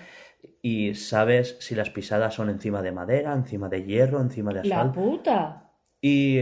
[0.63, 4.77] y sabes si las pisadas son encima de madera, encima de hierro, encima de la
[4.83, 5.01] asfalto.
[5.01, 5.73] puta.
[6.01, 6.39] Y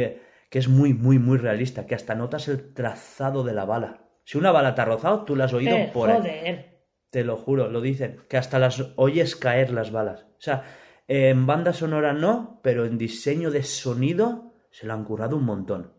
[0.51, 4.03] que es muy, muy, muy realista, que hasta notas el trazado de la bala.
[4.25, 6.17] Si una bala te ha rozado, tú la has oído Eh, por ahí.
[6.19, 6.77] joder.
[7.11, 10.23] Te lo juro, lo dicen, que hasta las oyes caer las balas.
[10.23, 10.65] O sea,
[11.09, 15.93] en banda sonora no, pero en diseño de sonido se lo han currado un montón.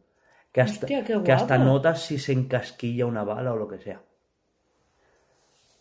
[0.52, 4.02] Que hasta, Hostia, que hasta notas si se encasquilla una bala o lo que sea.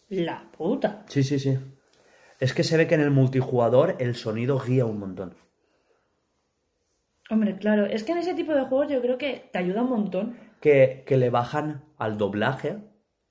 [0.08, 1.04] La puta.
[1.08, 1.58] Sí, sí, sí.
[2.38, 5.34] Es que se ve que en el multijugador el sonido guía un montón.
[7.30, 7.86] Hombre, claro.
[7.86, 10.36] Es que en ese tipo de juegos yo creo que te ayuda un montón.
[10.60, 12.78] que, que le bajan al doblaje,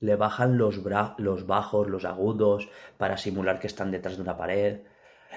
[0.00, 2.68] le bajan los, bra- los bajos, los agudos,
[2.98, 4.80] para simular que están detrás de una pared.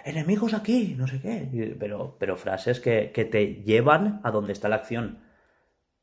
[0.06, 1.76] Enemigos aquí, no sé qué.
[1.80, 5.24] Pero, pero frases que, que te llevan a donde está la acción.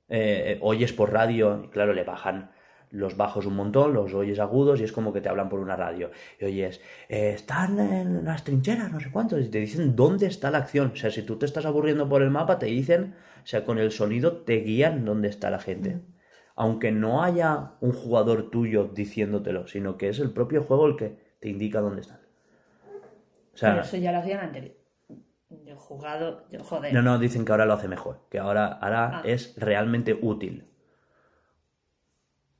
[0.08, 2.50] Eh, eh, oyes por radio, claro, le bajan
[2.90, 5.76] los bajos un montón, los oyes agudos y es como que te hablan por una
[5.76, 6.10] radio.
[6.40, 10.50] Y oyes, eh, están en las trincheras, no sé cuántos, y te dicen dónde está
[10.50, 10.92] la acción.
[10.92, 13.78] O sea, si tú te estás aburriendo por el mapa, te dicen, o sea, con
[13.78, 16.00] el sonido te guían dónde está la gente.
[16.54, 21.18] Aunque no haya un jugador tuyo diciéndotelo, sino que es el propio juego el que
[21.40, 22.20] te indica dónde están.
[23.52, 24.74] O sea, Pero eso ya lo hacían anterior.
[25.64, 26.44] Yo he jugado.
[26.50, 26.92] Yo, joder.
[26.92, 29.22] no, no, dicen que ahora lo hace mejor, que ahora, ahora Ah.
[29.24, 30.64] es realmente útil.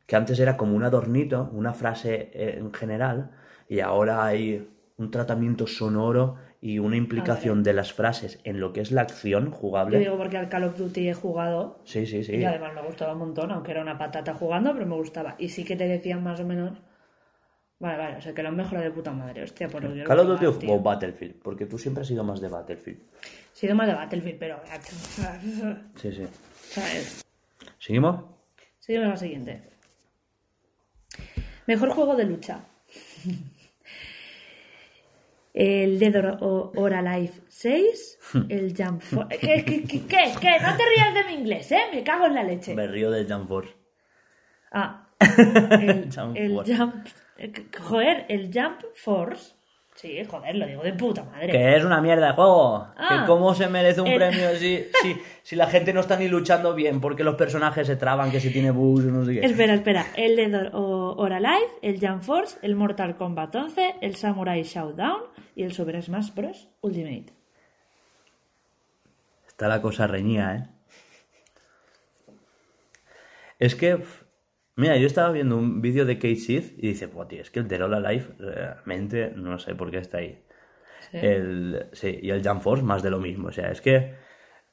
[0.07, 3.33] Que antes era como un adornito, una frase eh, en general,
[3.69, 8.81] y ahora hay un tratamiento sonoro y una implicación de las frases en lo que
[8.81, 9.99] es la acción Yo jugable.
[9.99, 12.37] digo porque al Call of Duty he jugado Sí, sí, sí.
[12.37, 15.35] y además me gustaba un montón, aunque era una patata jugando, pero me gustaba.
[15.39, 16.79] Y sí que te decían más o menos.
[17.79, 20.21] Vale, vale, o sea que lo han mejorado de puta madre, hostia, por lo Call
[20.21, 20.81] of Duty o tío.
[20.81, 23.01] Battlefield, porque tú siempre has sido más de Battlefield.
[23.55, 24.61] He sido más de Battlefield, pero.
[25.97, 26.27] Sí, sí.
[26.71, 27.25] ¿Sabes?
[27.79, 28.25] ¿Seguimos?
[28.79, 29.76] Seguimos al siguiente.
[31.67, 32.64] Mejor juego de lucha.
[35.53, 38.19] El Dead or, or Alive 6.
[38.49, 39.39] El Jump Force.
[39.39, 40.61] ¿Qué, qué, qué?
[40.62, 41.81] No te rías de mi inglés, ¿eh?
[41.93, 42.75] Me cago en la leche.
[42.75, 43.75] Me río de Jump Force.
[44.71, 45.09] Ah.
[45.21, 46.77] El, Jump el Force.
[46.77, 47.07] Jump.
[47.81, 49.55] Joder, el Jump Force.
[49.97, 51.51] Sí, joder, lo digo de puta madre.
[51.51, 52.87] Que es una mierda de juego.
[52.97, 53.21] Ah.
[53.23, 56.29] que cómo se merece un El- premio si, si, si la gente no está ni
[56.29, 59.47] luchando bien, porque los personajes se traban, que si tiene bugs, no sé qué.
[59.47, 60.07] Espera, espera.
[60.17, 64.63] El Dead or, o- or Alive, el Jump Force, el Mortal Kombat 11, el Samurai
[64.63, 65.23] Showdown
[65.55, 66.69] y el Super Smash Bros.
[66.83, 67.33] Ultimate.
[69.49, 70.69] Está la cosa reñida, ¿eh?
[73.59, 74.03] Es que,
[74.77, 77.61] mira, yo estaba viendo un vídeo de Kate Sith y dice, pues tío, es que
[77.61, 80.43] el Dead or Alive realmente no sé por qué está ahí.
[81.11, 81.18] Sí.
[81.18, 83.49] El, sí, y el Jump Force más de lo mismo.
[83.49, 84.14] O sea, es que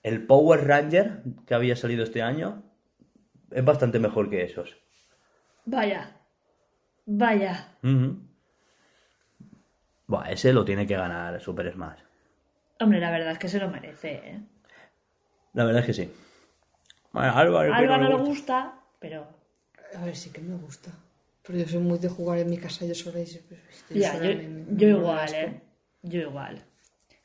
[0.01, 2.63] el Power Ranger que había salido este año
[3.51, 4.75] es bastante mejor que esos.
[5.65, 6.11] Vaya.
[7.05, 7.67] Vaya.
[7.83, 8.17] Ujú.
[10.07, 11.99] Buah, ese lo tiene que ganar Super Smash.
[12.79, 14.41] Hombre, la verdad es que se lo merece, ¿eh?
[15.53, 16.11] La verdad es que sí.
[17.11, 18.29] Bueno, Álvaro, Alba no le le gusta.
[18.29, 19.27] gusta, pero...
[19.97, 20.91] A ver, sí que me gusta.
[21.45, 23.39] Pero yo soy muy de jugar en mi casa yo sola y yo
[23.93, 25.33] Ya, sola yo, me- me- yo me igual.
[25.33, 25.61] ¿eh?
[26.03, 26.55] Yo igual.
[26.57, 26.63] Es,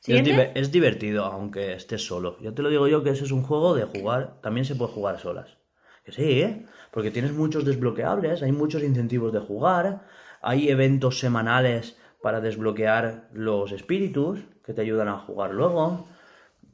[0.05, 0.31] ¿Siguiente?
[0.31, 2.37] diver- es divertido, aunque estés solo.
[2.41, 4.39] Ya te lo digo yo que ese es un juego de jugar.
[4.41, 5.57] También se puede jugar a solas.
[6.03, 6.65] Que sí, ¿eh?
[6.91, 10.05] Porque tienes muchos desbloqueables, hay muchos incentivos de jugar,
[10.41, 16.07] hay eventos semanales para desbloquear los espíritus que te ayudan a jugar luego.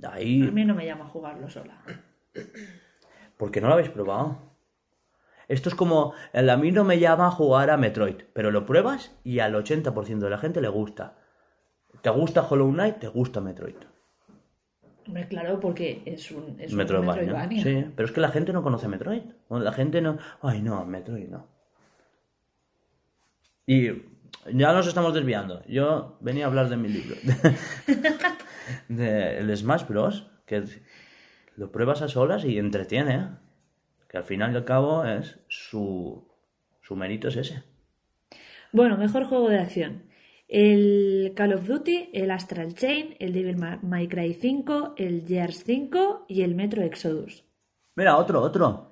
[0.03, 0.39] A Ahí.
[0.51, 1.77] mí no me llama jugarlo sola.
[3.37, 4.54] ¿Por qué no lo habéis probado?
[5.47, 6.13] Esto es como.
[6.33, 9.53] el A mí no me llama a jugar a Metroid, pero lo pruebas y al
[9.55, 11.17] 80% de la gente le gusta.
[12.01, 12.99] ¿Te gusta Hollow Knight?
[12.99, 13.75] ¿Te gusta Metroid?
[15.07, 17.63] Hombre, claro, porque es un, es un Metroidvania.
[17.63, 19.21] Sí, pero es que la gente no conoce Metroid.
[19.49, 20.17] La gente no.
[20.41, 21.47] Ay, no, Metroid no.
[23.67, 23.89] Y
[24.51, 25.63] ya nos estamos desviando.
[25.67, 27.15] Yo venía a hablar de mi libro.
[28.89, 30.27] de el Smash Bros.
[30.45, 30.63] Que
[31.55, 33.29] lo pruebas a solas y entretiene.
[34.15, 36.25] Que al final y al cabo es su.
[36.81, 37.63] Su mérito es ese.
[38.71, 40.03] Bueno, mejor juego de acción.
[40.47, 45.65] El Call of Duty, el Astral Chain, el Devil Ma- May Cry 5, el Gears
[45.65, 47.43] 5 y el Metro Exodus.
[47.95, 48.91] Mira, otro, otro.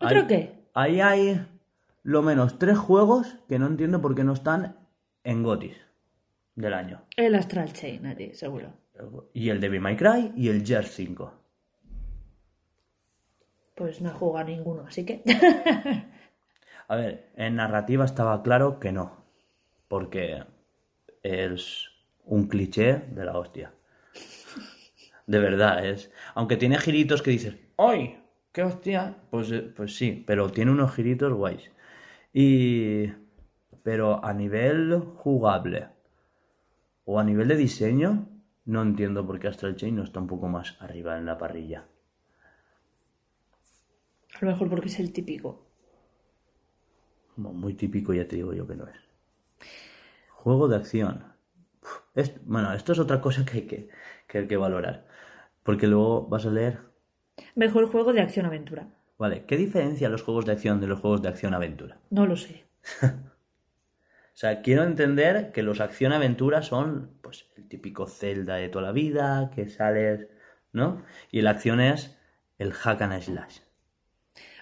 [0.00, 0.54] ¿Otro Ahí- qué?
[0.72, 1.46] Ahí hay
[2.02, 4.78] lo menos tres juegos que no entiendo por qué no están
[5.24, 5.76] en GOTIS
[6.54, 7.02] del año.
[7.18, 8.72] El Astral Chain, a ti, seguro.
[9.34, 11.34] Y el Devil May Cry y el Gears 5.
[13.74, 15.22] Pues no he ninguno, así que.
[16.88, 19.24] A ver, en narrativa estaba claro que no.
[19.88, 20.44] Porque
[21.22, 21.88] es
[22.24, 23.72] un cliché de la hostia.
[25.26, 26.10] De verdad, es.
[26.34, 28.18] Aunque tiene giritos que dices, ¡ay!
[28.52, 29.16] ¡Qué hostia!
[29.30, 31.70] Pues, eh, pues sí, pero tiene unos giritos guays.
[32.32, 33.06] Y.
[33.82, 35.88] Pero a nivel jugable
[37.04, 38.28] o a nivel de diseño,
[38.64, 41.86] no entiendo por qué Astral Chain no está un poco más arriba en la parrilla.
[44.42, 45.64] A lo mejor porque es el típico.
[47.36, 48.96] Muy típico, ya te digo yo que no es.
[50.30, 51.24] Juego de acción.
[52.14, 53.88] Es- bueno, esto es otra cosa que hay que,
[54.26, 55.06] que hay que valorar.
[55.62, 56.80] Porque luego vas a leer.
[57.54, 58.88] Mejor juego de acción-aventura.
[59.16, 61.98] Vale, ¿qué diferencia los juegos de acción de los juegos de acción-aventura?
[62.10, 62.64] No lo sé.
[64.34, 68.92] O sea, quiero entender que los acción-aventura son pues el típico Zelda de toda la
[68.92, 70.26] vida, que sales,
[70.72, 71.04] ¿no?
[71.30, 72.18] Y la acción es
[72.56, 73.58] el hack and slash.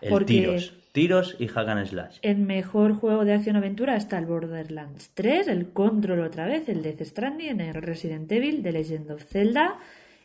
[0.00, 0.74] El tiros.
[0.92, 2.18] Tiros y hack and slash.
[2.22, 7.02] En mejor juego de acción-aventura está el Borderlands 3, el Control otra vez, el Death
[7.02, 9.78] Stranding, el Resident Evil, The Legend of Zelda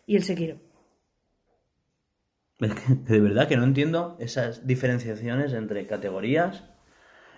[0.08, 0.58] y el Sekiro.
[2.60, 6.64] Es que de verdad que no entiendo esas diferenciaciones entre categorías.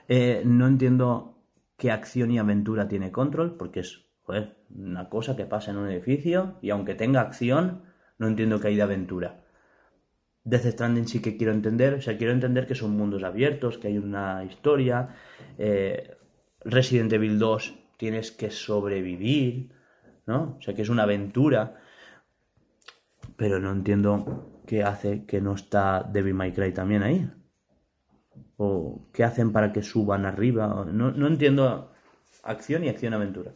[0.08, 1.38] Eh, no entiendo
[1.76, 5.90] qué acción y aventura tiene Control, porque es joder, una cosa que pasa en un
[5.90, 7.84] edificio y aunque tenga acción,
[8.18, 9.44] no entiendo qué hay de aventura.
[10.50, 13.88] Death Stranding sí que quiero entender, o sea, quiero entender que son mundos abiertos, que
[13.88, 15.16] hay una historia.
[15.58, 16.16] Eh,
[16.62, 19.72] Resident Evil 2 tienes que sobrevivir,
[20.26, 20.58] ¿no?
[20.58, 21.82] O sea, que es una aventura
[23.38, 27.30] pero no entiendo qué hace que no está Devil May Cry también ahí.
[28.58, 30.86] O qué hacen para que suban arriba.
[30.92, 31.94] No, no entiendo
[32.44, 33.54] acción y acción-aventura.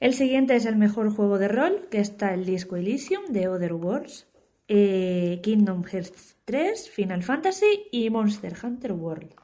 [0.00, 3.74] El siguiente es el mejor juego de rol, que está el Disco Elysium de Other
[3.74, 4.28] Worlds,
[4.68, 9.34] eh, Kingdom Hearts 3, Final Fantasy y Monster Hunter World.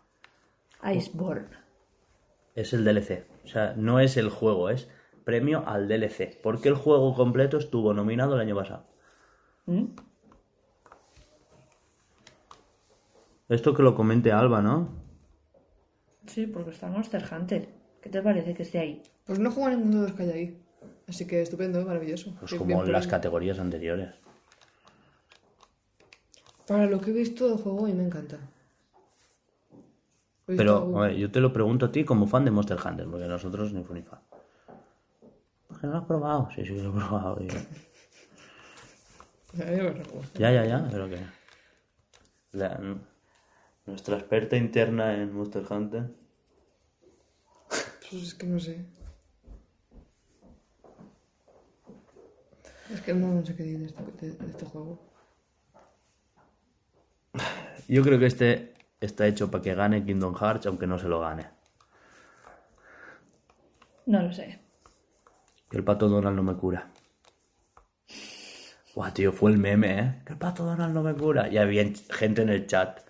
[0.84, 1.48] Iceborne.
[2.54, 3.26] Es el DLC.
[3.44, 4.88] O sea, no es el juego, es
[5.24, 6.38] premio al DLC.
[6.42, 8.86] Porque el juego completo estuvo nominado el año pasado.
[9.66, 9.86] ¿Mm?
[13.48, 14.88] Esto que lo comente Alba, ¿no?
[16.26, 17.68] Sí, porque está Monster Hunter.
[18.00, 19.02] ¿Qué te parece que esté ahí?
[19.24, 20.60] Pues no juego a ninguno de los que hay ahí.
[21.08, 22.34] Así que estupendo, maravilloso.
[22.40, 24.14] Pues como en las categorías anteriores.
[26.66, 28.38] Para lo que he visto del juego, mí me encanta.
[30.46, 33.26] Pero, a ver, yo te lo pregunto a ti como fan de Monster Hunter, porque
[33.26, 34.20] nosotros ni fu ni fa.
[35.68, 36.48] ¿Porque no lo has probado?
[36.54, 37.42] Sí, sí, lo he probado.
[37.42, 37.48] y-
[40.12, 40.38] gusta.
[40.38, 41.18] Ya, ya, ya, pero que...
[42.52, 42.80] la-
[43.86, 46.10] nuestra experta interna en Monster Hunter...
[48.10, 48.84] Pues es que no sé.
[52.92, 54.98] Es que no sé qué decir de este, de- de este juego.
[57.88, 61.20] Yo creo que este está hecho para que gane Kingdom Hearts, aunque no se lo
[61.20, 61.46] gane.
[64.06, 64.60] No lo sé.
[65.70, 66.90] Que el pato Donald no me cura.
[68.94, 70.22] Guau, tío, fue el meme, ¿eh?
[70.24, 71.48] Que el pato Donald no me cura.
[71.48, 73.00] Y había gente en el chat.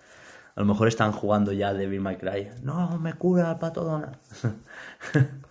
[0.55, 2.49] A lo mejor están jugando ya Devil May Cry.
[2.63, 4.17] No, me cura el pato Donald.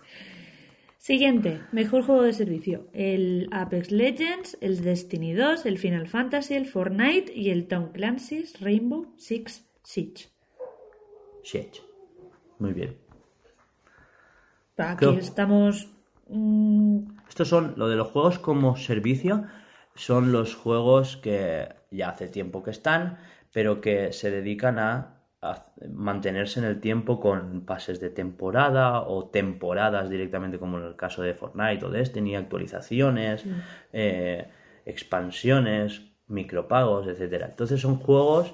[1.05, 2.87] Siguiente, mejor juego de servicio.
[2.91, 8.59] El Apex Legends, el Destiny 2, el Final Fantasy, el Fortnite y el Tom Clancy's
[8.59, 10.29] Rainbow Six Siege.
[11.43, 11.75] Shit.
[12.57, 12.97] Muy bien.
[14.77, 15.91] Aquí Creo- estamos...
[16.27, 19.43] mm, Estos son, lo de los juegos como servicio,
[19.93, 23.19] son los juegos que ya hace tiempo que están,
[23.53, 25.14] pero que se dedican a
[25.91, 31.21] mantenerse en el tiempo con pases de temporada o temporadas directamente, como en el caso
[31.21, 33.45] de Fortnite o Destiny, actualizaciones,
[33.93, 34.49] eh,
[34.85, 37.47] expansiones, micropagos, etcétera.
[37.47, 38.53] Entonces son juegos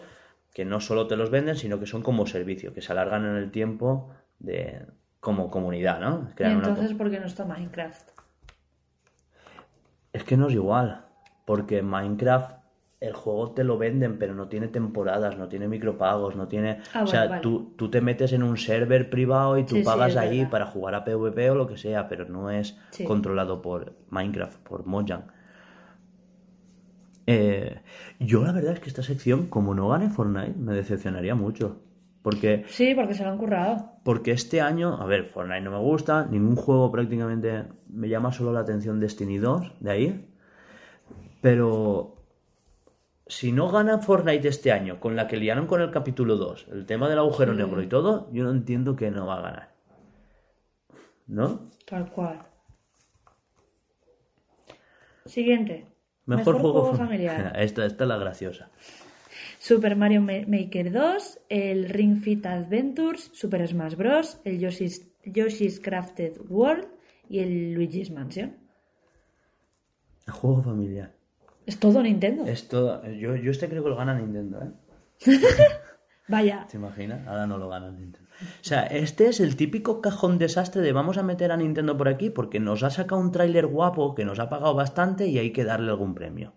[0.53, 3.35] que no solo te los venden, sino que son como servicio, que se alargan en
[3.35, 4.85] el tiempo de
[5.19, 6.27] como comunidad, ¿no?
[6.31, 8.09] y Crean una entonces, ¿por qué no está Minecraft?
[10.13, 11.05] Es que no es igual,
[11.45, 12.60] porque Minecraft
[13.01, 16.79] el juego te lo venden, pero no tiene temporadas, no tiene micropagos, no tiene...
[16.93, 17.41] Ah, o sea, vale, vale.
[17.41, 20.37] Tú, tú te metes en un server privado y tú Sí, sí, pagas es ahí
[20.37, 20.51] verdad.
[20.51, 23.03] para jugar a PvP o lo que sea, pero no es Sí.
[23.03, 25.23] controlado por Minecraft, por Mojang.
[27.27, 27.81] Eh,
[28.19, 31.81] yo la verdad es que esta sección, como no gane Fortnite, me decepcionaría mucho.
[32.21, 33.93] Porque Sí, porque se lo han currado.
[34.03, 38.51] porque este año, a ver, Fortnite no me gusta, ningún juego prácticamente me llama solo
[38.53, 40.27] la atención Destiny 2, de ahí.
[41.41, 42.15] Pero
[43.31, 46.85] si no gana Fortnite este año, con la que liaron con el capítulo 2, el
[46.85, 49.71] tema del agujero negro y todo, yo no entiendo que no va a ganar.
[51.27, 51.69] ¿No?
[51.85, 52.45] Tal cual.
[55.25, 55.85] Siguiente.
[56.25, 57.53] Mejor, juego, familiar.
[57.59, 58.69] Esta, esta es la graciosa.
[59.59, 65.79] Super Mario Ma- Maker 2, el Ring Fit Adventures, Super Smash Bros., el Yoshi's, Yoshi's
[65.79, 66.87] Crafted World
[67.29, 68.57] y el Luigi's Mansion.
[70.27, 71.15] El juego familiar.
[71.65, 72.45] Es todo Nintendo.
[72.45, 74.71] Es todo- yo, yo este creo que lo gana Nintendo, ¿eh?
[76.27, 76.65] Vaya.
[76.69, 77.27] ¿Te imaginas?
[77.27, 78.29] Ahora no lo gana Nintendo.
[78.41, 82.07] O sea, este es el típico cajón desastre de vamos a meter a Nintendo por
[82.07, 85.51] aquí porque nos ha sacado un tráiler guapo que nos ha pagado bastante y hay
[85.51, 86.53] que darle algún premio.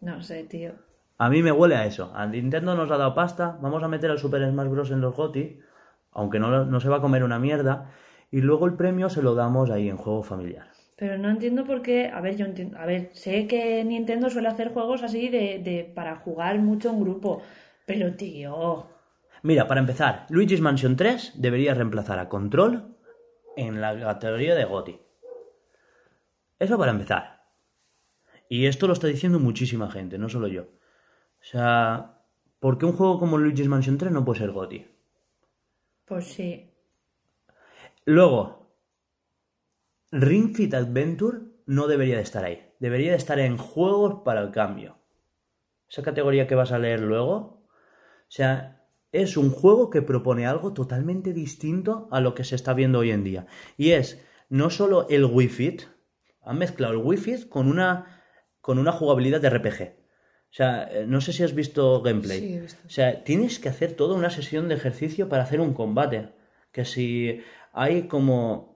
[0.00, 0.72] No sé, tío.
[1.18, 2.12] A mí me huele a eso.
[2.14, 4.90] A Nintendo nos ha dado pasta, vamos a meter al Super Smash Bros.
[4.90, 5.60] en los GOTY,
[6.12, 7.90] aunque no, no se va a comer una mierda,
[8.30, 10.71] y luego el premio se lo damos ahí en juego familiar.
[10.96, 12.08] Pero no entiendo por qué.
[12.08, 12.78] A ver, yo entiendo.
[12.78, 17.00] A ver, sé que Nintendo suele hacer juegos así de, de para jugar mucho en
[17.00, 17.42] grupo.
[17.86, 18.86] Pero, tío.
[19.42, 22.96] Mira, para empezar, Luigi's Mansion 3 debería reemplazar a Control
[23.56, 25.00] en la categoría de GOTY.
[26.58, 27.42] Eso para empezar.
[28.48, 30.62] Y esto lo está diciendo muchísima gente, no solo yo.
[30.62, 32.22] O sea,
[32.60, 34.86] ¿por qué un juego como Luigi's Mansion 3 no puede ser GOTY?
[36.04, 36.70] Pues sí.
[38.04, 38.61] Luego,
[40.12, 42.62] Ring Fit Adventure no debería de estar ahí.
[42.78, 44.98] Debería de estar en juegos para el cambio.
[45.88, 47.34] Esa categoría que vas a leer luego.
[47.34, 52.74] O sea, es un juego que propone algo totalmente distinto a lo que se está
[52.74, 53.46] viendo hoy en día.
[53.78, 55.82] Y es no solo el Wii Fit,
[56.42, 58.22] han mezclado el Wii Fit con una,
[58.60, 59.82] con una jugabilidad de RPG.
[59.82, 62.40] O sea, eh, no sé si has visto gameplay.
[62.40, 62.82] Sí, he visto.
[62.86, 66.34] O sea, tienes que hacer toda una sesión de ejercicio para hacer un combate.
[66.70, 67.40] Que si
[67.72, 68.71] hay como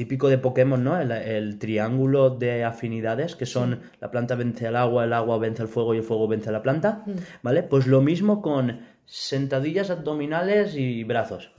[0.00, 0.98] típico de Pokémon, ¿no?
[0.98, 5.60] El, el triángulo de afinidades, que son la planta vence al agua, el agua vence
[5.60, 7.04] al fuego y el fuego vence a la planta,
[7.42, 7.62] ¿vale?
[7.62, 11.52] Pues lo mismo con sentadillas abdominales y brazos.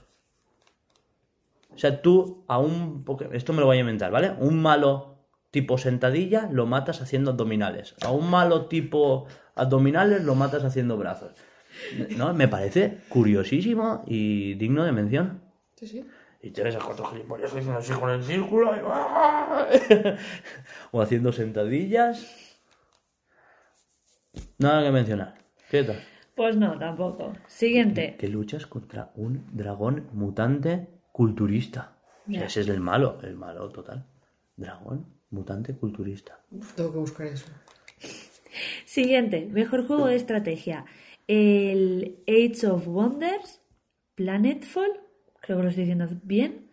[1.72, 3.04] O sea, tú a un...
[3.30, 4.32] Esto me lo voy a inventar, ¿vale?
[4.40, 5.18] Un malo
[5.52, 7.94] tipo sentadilla lo matas haciendo abdominales.
[8.02, 11.30] A un malo tipo abdominales lo matas haciendo brazos.
[12.16, 15.42] No, me parece curiosísimo y digno de mención.
[15.76, 16.04] Sí, sí.
[16.42, 18.74] Y te ves a cuatro gilipollas haciendo así con el círculo.
[18.74, 18.80] y-
[20.92, 22.26] o haciendo sentadillas.
[24.58, 25.34] Nada que mencionar.
[25.70, 26.02] ¿Qué tal?
[26.34, 27.32] Pues no, tampoco.
[27.46, 28.16] Siguiente.
[28.18, 31.96] Que luchas contra un dragón mutante culturista.
[32.26, 32.46] O sea, Ya.
[32.46, 34.04] ese es el malo, el malo total.
[34.56, 36.40] Dragón mutante culturista.
[36.50, 37.46] Uf, tengo que buscar eso.
[38.84, 39.46] Siguiente.
[39.50, 40.84] Mejor juego de estrategia.
[41.28, 43.60] El Age of Wonders,
[44.14, 44.90] Planetfall,
[45.54, 46.68] creo que lo estoy diciendo bien.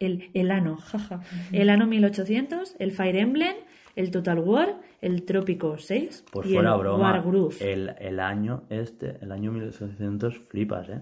[0.00, 1.22] El, el Ano, jaja.
[1.52, 3.54] El Ano 1800, el Fire Emblem,
[3.96, 7.24] el Total War, el Trópico 6 Pues y fuera el broma.
[7.60, 11.00] El, el año este, el año 1800, flipas, ¿eh?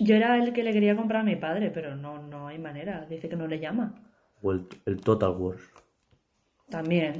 [0.00, 3.06] Yo era el que le quería comprar a mi padre, pero no, no hay manera.
[3.08, 3.94] Dice que no le llama.
[4.42, 5.62] O el, el Total Wars,
[6.68, 7.14] También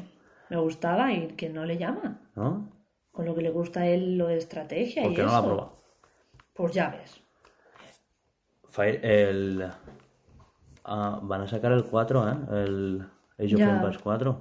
[0.50, 2.20] me gustaba y que no le llama.
[2.34, 2.70] ¿no?
[3.12, 5.36] Con lo que le gusta a él lo de estrategia y Porque no eso.
[5.36, 5.72] ha probado.
[6.55, 7.20] Pues ya ves.
[8.75, 9.70] Fire- el...
[10.85, 12.37] ah, van a sacar el 4, ¿eh?
[12.64, 13.07] El
[13.39, 13.77] Age of Ya.
[13.77, 14.41] Empires 4.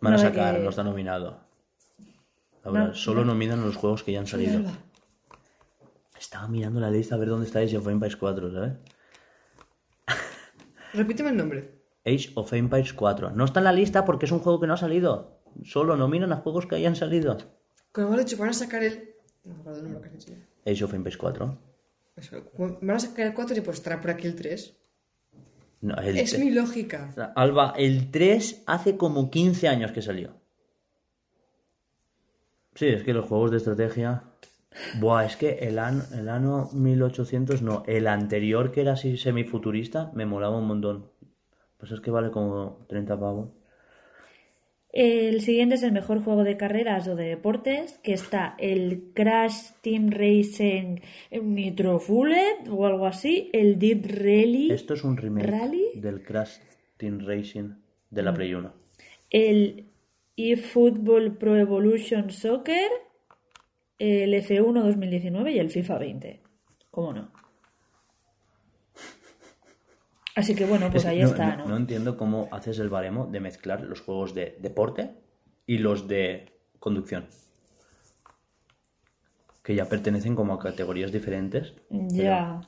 [0.00, 1.40] Van a sacar, que- no está nominado.
[2.64, 4.58] Ahora, No, solo nominan los juegos que ya han salido.
[4.60, 4.78] Mierda.
[6.18, 8.72] Estaba mirando la lista a ver dónde está Age of Empires 4, ¿sabes?
[10.94, 11.82] Repíteme el nombre.
[12.06, 13.30] Age of Empires 4.
[13.32, 15.40] No está en la lista porque es un juego que no ha salido.
[15.64, 17.36] Solo nominan a juegos que hayan salido.
[17.92, 19.14] Como hemos dicho, van a sacar el.
[19.44, 20.38] No me acuerdo el que has dicho ya.
[20.66, 21.58] Age of Empires 4.
[22.16, 24.76] Eso, como Van a sacar el 4 y pues estará por aquí el 3.
[25.80, 27.12] No, el Es te- mi lógica.
[27.36, 30.34] Alba, el 3 hace como 15 años que salió.
[32.74, 34.24] Sí, es que los juegos de estrategia...
[34.98, 40.10] Buah, es que el, an- el año 1800 no, el anterior que era así semifuturista
[40.14, 41.10] me molaba un montón.
[41.78, 43.50] Pues es que vale como 30 pavos.
[44.96, 49.72] El siguiente es el mejor juego de carreras o de deportes, que está el Crash
[49.80, 51.00] Team Racing
[51.42, 55.84] Nitro Bullet o algo así, el Deep Rally, Esto es un remake ¿Rally?
[55.96, 56.58] del Crash
[56.96, 57.70] Team Racing
[58.10, 58.72] de la Play 1.
[59.30, 59.84] el
[60.36, 62.88] eFootball Pro Evolution Soccer,
[63.98, 66.40] el F1 2019 y el FIFA 20.
[66.92, 67.32] ¿Cómo no?
[70.36, 71.76] Así que bueno, pues Es- ahí no, está, no- ¿no?
[71.76, 75.12] entiendo cómo haces el baremo de mezclar los juegos de deporte
[75.66, 77.26] y los de conducción.
[79.62, 81.72] Que ya pertenecen como a categorías diferentes.
[81.90, 82.60] Ya.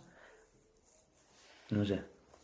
[1.71, 2.01] No sé.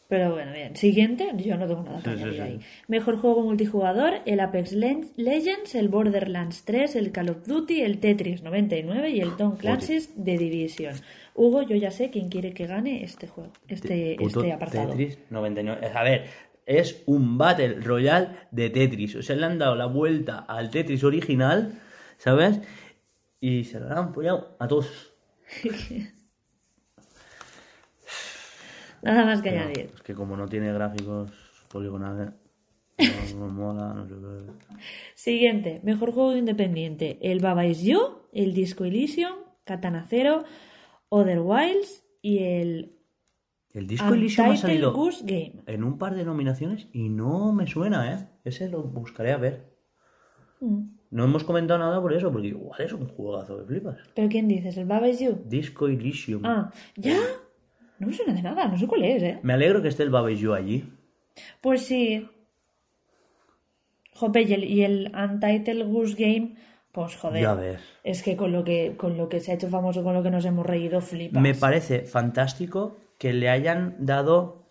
[0.08, 0.76] Pero bueno, bien.
[0.76, 2.40] Siguiente, yo no tengo nada que Sí, sí, añadir sí.
[2.42, 2.60] ahí.
[2.86, 8.42] Mejor juego multijugador, el Apex Legends, el Borderlands 3, el Call of Duty, el Tetris
[8.42, 10.96] 99 y el Tom Clancy's The Division.
[11.34, 14.88] Hugo, yo ya sé quién quiere que gane este juego, este, Puto este apartado.
[14.90, 15.90] Tetris 99.
[15.94, 16.26] A ver,
[16.66, 19.16] es un Battle Royale de Tetris.
[19.16, 21.80] O sea, le han dado la vuelta al Tetris original,
[22.18, 22.60] ¿sabes?
[23.40, 25.14] Y se lo han apoyado a todos.
[29.02, 29.90] Nada más que Pero añadir.
[29.94, 31.32] Es que como no tiene gráficos
[31.68, 32.30] poligonales,
[33.34, 34.76] no me mola, no sé qué.
[35.14, 40.44] Siguiente, mejor juego independiente, el Baba Is You, el Disco Elysium, Katana Zero,
[41.14, 42.96] Other Wilds y el
[43.74, 45.62] El disco Elysium ha salido Goose Game.
[45.66, 48.28] en un par de nominaciones y no me suena, ¿eh?
[48.44, 49.76] Ese lo buscaré a ver.
[50.60, 50.84] Mm.
[51.10, 53.98] No hemos comentado nada por eso, porque igual es un juegazo de flipas.
[54.14, 54.74] ¿Pero quién dices?
[54.78, 55.42] ¿El Baba Is You?
[55.44, 56.40] Disco Elysium.
[56.46, 57.18] Ah, ¿ya?
[57.98, 59.38] No me suena de nada, no sé cuál es, ¿eh?
[59.42, 60.84] Me alegro que esté el Baba Is You allí.
[61.60, 62.26] Pues sí.
[64.14, 66.54] Jope, y el, y el Untitled Goose Game,
[66.92, 67.42] pues joder.
[67.42, 67.80] Ya ves.
[68.04, 70.30] Es que con lo que con lo que se ha hecho famoso, con lo que
[70.30, 71.42] nos hemos reído, flipas.
[71.42, 74.62] Me parece fantástico que le hayan dado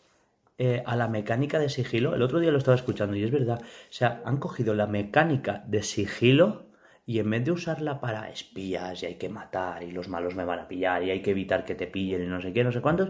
[0.58, 2.14] eh, a la mecánica de sigilo.
[2.14, 3.60] El otro día lo estaba escuchando y es verdad.
[3.62, 6.72] O sea, han cogido la mecánica de sigilo
[7.06, 10.46] y en vez de usarla para espías y hay que matar y los malos me
[10.46, 12.72] van a pillar y hay que evitar que te pillen y no sé qué, no
[12.72, 13.10] sé cuántos,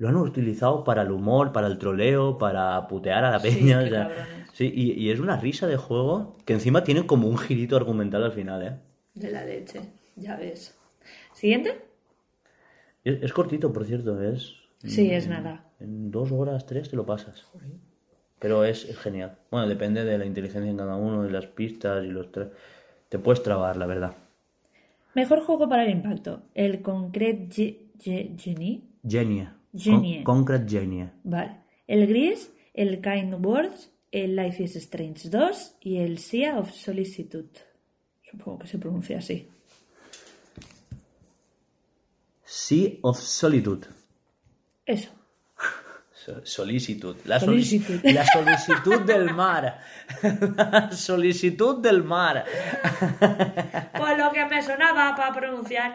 [0.00, 3.80] lo han utilizado para el humor, para el troleo, para putear a la Sí, peña.
[3.80, 4.48] qué o sea, cabrones.
[4.54, 8.24] sí, y, y es una risa de juego que encima tiene como un girito argumental
[8.24, 8.76] al final, ¿eh?
[9.14, 9.80] De la leche,
[10.16, 10.76] ya ves.
[11.34, 11.82] ¿Siguiente?
[13.04, 14.56] Es, es cortito, por cierto, es...
[14.84, 15.66] Sí, es nada.
[15.78, 17.44] En dos horas, tres te lo pasas.
[18.38, 19.36] Pero es, es genial.
[19.50, 22.48] Bueno, depende de la inteligencia en cada uno, de las pistas y los tres.
[23.10, 24.14] Te puedes trabar, la verdad.
[25.14, 26.42] Mejor juego para el impacto.
[26.54, 28.82] El Concrete Ge- Ge- Genie.
[29.06, 29.48] Genie.
[29.74, 30.22] Genie.
[30.24, 31.08] Con- Concrete Genie.
[31.24, 31.56] Vale.
[31.86, 37.50] El Gris, el Kind Words, el Life is Strange 2 y el Sea of Solicitude.
[38.30, 39.48] Supongo que se pronuncia así.
[42.44, 43.86] Sea of Solitude.
[44.86, 45.10] Eso.
[46.12, 47.16] So- Solicitud.
[47.24, 48.00] La, Solicitud.
[48.00, 49.80] solici- la solicitud del mar.
[50.56, 52.44] La solicitud del mar.
[53.96, 55.94] Pues lo que me sonaba para pronunciar.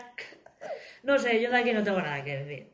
[1.04, 2.72] No sé, yo de aquí no tengo nada que decir.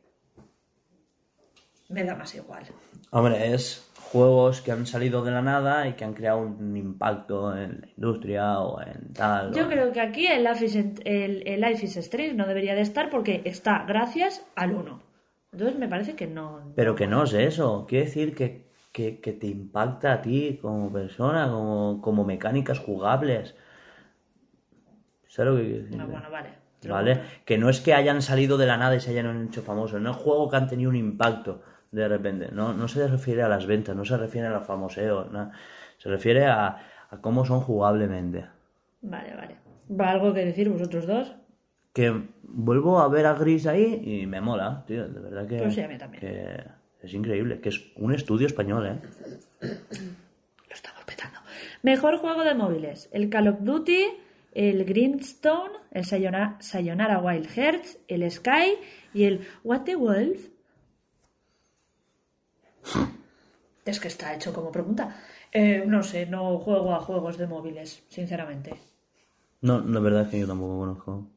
[1.92, 2.64] Me da más igual.
[3.12, 7.56] Hombre, es juegos que han salido de la nada y que han creado un impacto
[7.56, 9.54] en la industria o en tal.
[9.54, 12.76] Yo o- creo que aquí el Life is, el, el Life is Strange no debería
[12.76, 15.02] de estar porque está gracias al 1.
[15.54, 16.72] Entonces me parece que no.
[16.76, 17.86] Pero que no es eso.
[17.88, 23.56] Quiere decir que, que, que te impacta a ti como persona, como, como mecánicas jugables.
[25.28, 25.98] ¿Sabes lo que quiero decir?
[25.98, 26.50] No, bueno, vale.
[26.88, 27.22] ¿Vale?
[27.46, 30.02] Que no es que hayan salido de la nada y se hayan hecho famosos.
[30.02, 31.62] No es juego que han tenido un impacto
[31.92, 32.50] de repente.
[32.52, 35.26] No, no se refiere a las ventas, no se refiere a los famoseo.
[35.26, 35.52] no.
[35.98, 36.68] Se refiere a,
[37.12, 38.46] a cómo son jugablemente.
[39.02, 39.56] Vale, vale.
[39.90, 41.36] ¿Va algo que decir vosotros dos?
[41.94, 42.12] Que
[42.44, 45.08] vuelvo a ver a Gris ahí y me mola, tío.
[45.08, 46.22] De verdad que, Pues sí, a mí también.
[46.22, 46.64] que
[47.04, 47.60] es increíble.
[47.60, 49.00] Que es un estudio español, ¿eh?
[49.62, 51.40] Lo estamos petando.
[51.84, 53.10] Mejor juego de móviles.
[53.12, 54.06] El Call of Duty,
[54.54, 58.76] el Greenstone, el Sayonara, Sayonara Wild Hearts, el Sky
[59.14, 60.48] y el What the Wolf.
[63.86, 65.16] Es que está hecho como pregunta.
[65.52, 68.74] Eh, no sé, no juego a juegos de móviles, sinceramente.
[69.62, 71.28] No, la verdad es que yo tampoco conozco.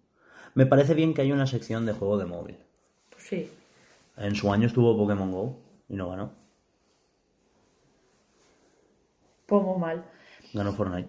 [0.55, 2.57] Me parece bien que haya una sección de juego de móvil.
[3.11, 3.51] Pues sí.
[4.17, 5.57] En su año estuvo Pokémon Go
[5.89, 6.33] y no ganó.
[9.47, 10.05] Pongo mal.
[10.53, 11.09] Ganó Fortnite.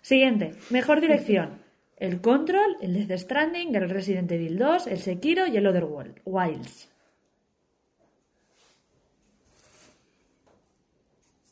[0.00, 0.54] Siguiente.
[0.70, 1.60] Mejor dirección.
[1.96, 6.20] El Control, el Death Stranding, el Resident Evil 2, el Sekiro y el Other World-
[6.24, 6.88] Wilds.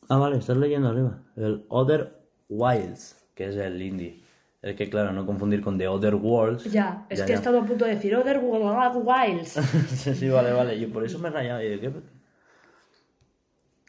[0.09, 1.19] Ah, vale, estás leyendo arriba.
[1.35, 4.21] El Other Wilds, que es el indie.
[4.61, 6.71] El que, claro, no confundir con The Other Worlds.
[6.71, 9.49] Ya, es Ya, que he estado a punto de decir Other Wilds.
[9.89, 10.79] sí, sí, vale, vale.
[10.79, 11.61] Yo por eso me he rayado.
[11.61, 12.01] y digo, ¿qué?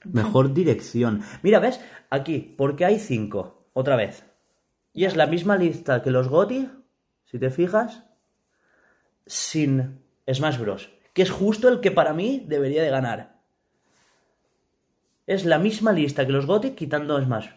[0.05, 1.23] Mejor dirección.
[1.43, 1.81] Mira, ¿ves?
[2.11, 3.69] Aquí, porque hay cinco.
[3.73, 4.25] Otra vez.
[4.93, 6.71] Y es la misma lista que los GOTY,
[7.25, 8.05] si te fijas,
[9.27, 10.01] sin
[10.31, 10.91] Smash Bros.
[11.13, 13.36] Que es justo el que para mí debería de ganar.
[15.27, 17.49] Es la misma lista que los GOTY quitando Smash.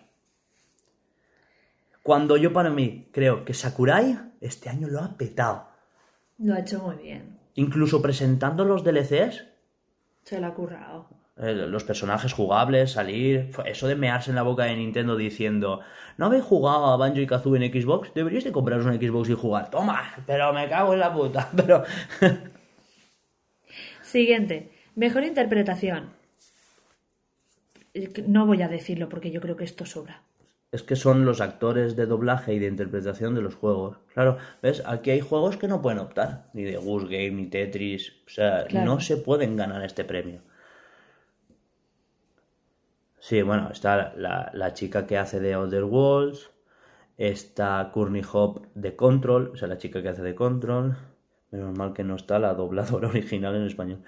[2.04, 5.68] Cuando yo para mí creo que Sakurai este año lo ha petado.
[6.40, 7.38] Lo ha hecho muy bien.
[7.56, 9.46] Incluso presentando los DLCs,
[10.24, 11.08] Se lo ha currado.
[11.38, 15.82] eh, los personajes jugables, salir, eso de mearse en la boca de Nintendo diciendo,
[16.18, 18.14] ¿no habéis jugado a Banjo y Kazooie en Xbox?
[18.14, 19.70] Deberíais de compraros un Xbox y jugar.
[19.70, 21.84] Toma, pero me cago en la puta, pero...
[24.02, 24.72] Siguiente.
[24.96, 26.10] Mejor interpretación.
[28.28, 30.24] No voy a decirlo porque yo creo que esto sobra.
[30.72, 33.98] es que son los actores de doblaje y de interpretación de los juegos.
[34.14, 34.84] Claro, ¿ves?
[34.86, 38.66] Aquí hay juegos que no pueden optar, ni de Goose Game, ni Tetris, o sea,
[38.66, 38.86] Claro.
[38.86, 40.42] no se pueden ganar este premio.
[43.20, 46.52] Sí, bueno, está la, la chica que hace de Other Worlds,
[47.18, 50.96] está Courtney Hop de Control, o sea, la chica que hace de Control.
[51.52, 54.04] Menos mal que no está la dobladora original en español.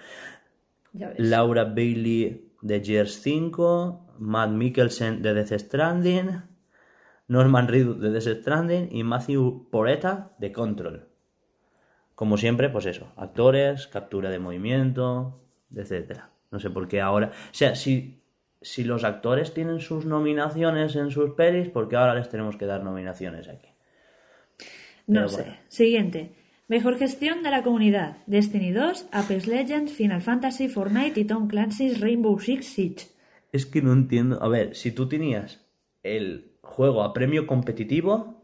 [0.94, 1.20] Ya ves.
[1.20, 6.42] Laura Bailey de Gears 5, Matt Mikkelsen de Death Stranding,
[7.28, 11.08] Norman Reedus de Death Stranding y Matthew Poretta de Control.
[12.16, 15.42] Como siempre, pues eso, actores, captura de movimiento,
[15.76, 16.30] etcétera.
[16.52, 18.22] No sé por qué ahora, o sea, si,
[18.62, 22.66] si los actores tienen sus nominaciones en sus pelis, ¿por qué ahora les tenemos que
[22.66, 23.70] dar nominaciones aquí?
[25.08, 25.44] No sé.
[25.44, 25.58] bueno.
[25.68, 26.41] Siguiente.
[26.68, 28.18] Mejor gestión de la comunidad.
[28.28, 33.08] Destiny 2, Apex Legends, Final Fantasy, Fortnite y Tom Clancy's Rainbow Six Siege.
[33.52, 34.42] Es que no entiendo.
[34.42, 35.66] A ver, si tú tenías
[36.04, 38.42] el juego a premio competitivo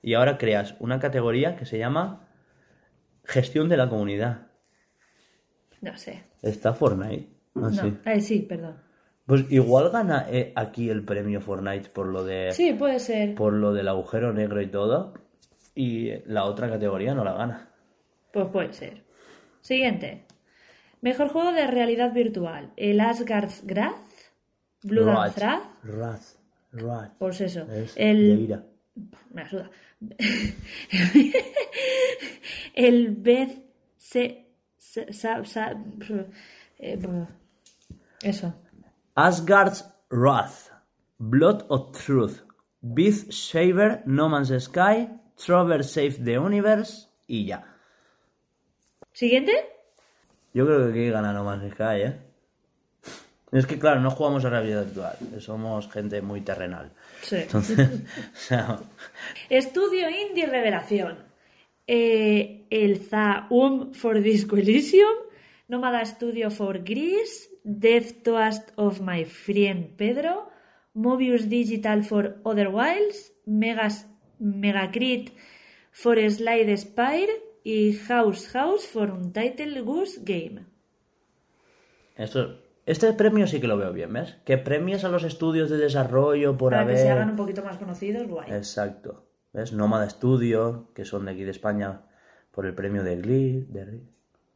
[0.00, 2.28] y ahora creas una categoría que se llama
[3.24, 4.46] gestión de la comunidad.
[5.82, 6.22] No sé.
[6.42, 7.28] Está Fortnite.
[7.54, 7.70] Ah, No.
[7.70, 7.94] sí.
[8.06, 8.76] Eh, sí, perdón.
[9.26, 13.34] Pues igual gana eh, aquí el premio Fortnite por lo de Sí, puede ser.
[13.34, 15.12] por lo del agujero negro y todo.
[15.80, 17.68] Y la otra categoría no la gana.
[18.32, 19.04] Pues puede ser.
[19.60, 20.24] Siguiente.
[21.02, 22.72] Mejor juego de realidad virtual.
[22.76, 23.94] El Asgard's Wrath,
[24.82, 25.06] Blood
[25.36, 25.62] Wrath.
[25.84, 26.34] Wrath.
[26.72, 27.12] Wrath.
[27.20, 27.62] Pues eso.
[27.70, 28.36] Es el...
[28.38, 28.64] de ira.
[29.32, 29.70] Me ayuda.
[32.74, 33.62] el Beth
[33.96, 35.76] se, se- sa- sa-
[36.80, 36.98] eh,
[38.22, 38.52] eso.
[39.14, 40.72] Asgard's Wrath,
[41.18, 42.40] Blood of Truth,
[42.80, 45.08] Beast Shaver, No Man's Sky,
[45.44, 47.64] Trover Save the Universe y ya.
[49.12, 49.52] Siguiente.
[50.54, 52.16] Yo creo que aquí gana No Man's Sky, ¿eh?
[53.50, 56.92] Es que claro, no jugamos a realidad virtual, somos gente muy terrenal.
[57.22, 57.36] Sí.
[57.36, 57.78] Entonces,
[58.34, 58.78] o sea,
[59.48, 61.16] Estudio Indie Revelación.
[61.86, 65.14] eh, el Zaum for Disco Elysium,
[65.68, 70.50] Nómada Studio for Greece, Death Toast of My Friend Pedro,
[70.94, 74.06] Mobius Digital for Other Wilds, Megas,
[74.38, 75.32] Megacrit
[75.90, 77.32] for Slide Spire
[77.64, 80.64] y House House for Untitled Goose Game.
[82.16, 84.36] Esto, este premio sí que lo veo bien, ¿ves?
[84.44, 86.96] Que premias a los estudios de desarrollo por Para haber...
[86.96, 88.50] que se hagan un poquito más conocidos, guay.
[88.50, 89.26] Exacto.
[89.52, 89.72] ¿Ves?
[89.72, 92.02] Nómada Studio, que son de aquí de España,
[92.50, 94.02] por el premio de Glee, de,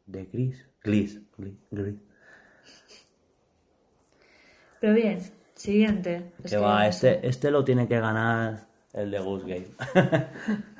[0.06, 2.00] de Gris, Glis, Glis, Glis.
[4.80, 5.20] Pero bien,
[5.54, 6.32] siguiente.
[6.42, 9.66] Es Que que va, este, este lo tiene que ganar el de Goose Game.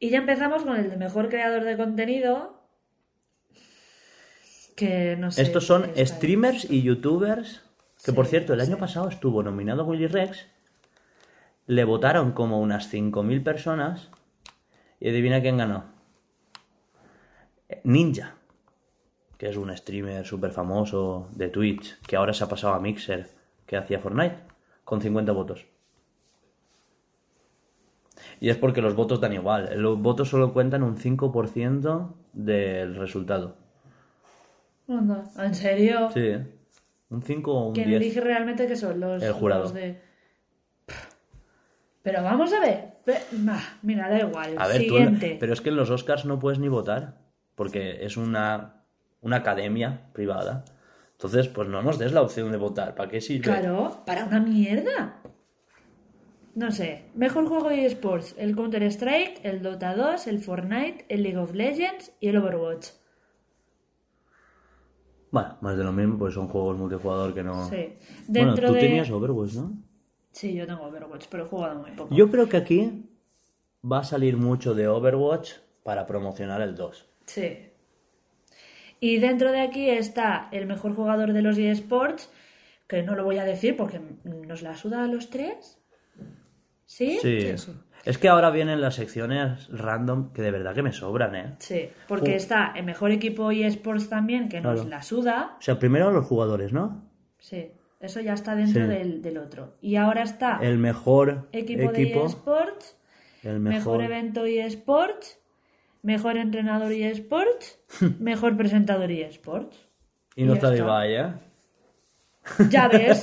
[0.00, 2.56] Y ya empezamos con el de mejor creador de contenido.
[4.76, 5.42] Que no sé.
[5.42, 6.06] Estos son ahí.
[6.06, 7.62] streamers y youtubers,
[8.04, 10.46] que por cierto, el año pasado estuvo nominado Willy Rex,
[11.66, 14.08] le votaron como unas 5.000 personas,
[15.00, 15.84] y adivina quién ganó.
[17.82, 18.36] Ninja,
[19.36, 23.28] que es un streamer súper famoso de Twitch, que ahora se ha pasado a Mixer,
[23.66, 24.38] que hacía Fortnite,
[24.84, 25.66] con 50 votos.
[28.40, 33.56] Y es porque los votos dan igual, los votos solo cuentan un 5% del resultado.
[34.88, 36.08] Anda, ¿En serio?
[36.14, 36.34] Sí,
[37.10, 38.00] un 5 o un ¿Quién 10.
[38.00, 39.62] elige realmente que son los, El jurado.
[39.64, 40.00] los de...
[42.02, 42.98] Pero vamos a ver.
[43.82, 44.54] Mira, da igual.
[44.58, 45.36] A ver, tú, Siguiente.
[45.40, 47.18] pero es que en los Oscars no puedes ni votar,
[47.54, 48.82] porque es una,
[49.20, 50.64] una academia privada.
[51.12, 52.94] Entonces, pues no nos des la opción de votar.
[52.94, 53.42] ¿Para qué sirve?
[53.44, 55.16] Claro, para una mierda.
[56.58, 57.04] No sé.
[57.14, 62.10] Mejor juego de esports: el Counter-Strike, el Dota 2, el Fortnite, el League of Legends
[62.18, 62.88] y el Overwatch.
[65.30, 67.68] Bueno, más de lo mismo, pues son juegos multijugador que no...
[67.68, 67.94] Sí.
[68.26, 68.80] Bueno, Dentro tú de.
[68.80, 69.72] tenías Overwatch, ¿no?
[70.32, 72.12] Sí, yo tengo Overwatch, pero he jugado muy poco.
[72.12, 73.08] Yo creo que aquí
[73.84, 75.52] va a salir mucho de Overwatch
[75.84, 77.08] para promocionar el 2.
[77.26, 77.70] Sí.
[78.98, 82.32] Y dentro de aquí está el mejor jugador de los eSports,
[82.88, 85.77] que no lo voy a decir porque nos la suda a los tres.
[86.90, 87.18] ¿Sí?
[87.20, 87.52] Sí.
[88.06, 91.54] Es que ahora vienen las secciones random que de verdad que me sobran, ¿eh?
[91.58, 94.88] Sí, porque Ju- está el mejor equipo eSports también, que nos Claro.
[94.88, 95.56] la suda.
[95.58, 97.04] O sea, primero los jugadores, ¿no?
[97.38, 98.88] Sí, eso ya está dentro Sí.
[98.88, 99.74] del, del otro.
[99.82, 102.96] Y ahora está El mejor equipo, equipo, de eSports,
[103.42, 103.98] el mejor...
[103.98, 104.02] mejor...
[104.02, 105.38] evento eSports,
[106.02, 107.78] mejor entrenador eSports,
[108.18, 109.76] mejor presentador eSports.
[110.36, 110.78] Y no está está.
[110.84, 111.32] Ibai, ¿eh?
[112.70, 113.22] Ya ves.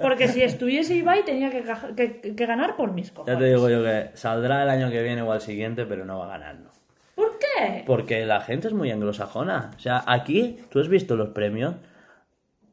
[0.00, 1.62] Porque si estuviese Ibai tenía que,
[1.96, 3.34] que- que ganar por mis cojones.
[3.34, 6.18] Ya te digo yo que saldrá el año que viene o al siguiente, pero no
[6.18, 6.70] va a ganar, ¿no?
[7.14, 7.82] ¿Por qué?
[7.86, 9.72] Porque la gente es muy anglosajona.
[9.76, 11.74] O sea, aquí, tú has visto los premios,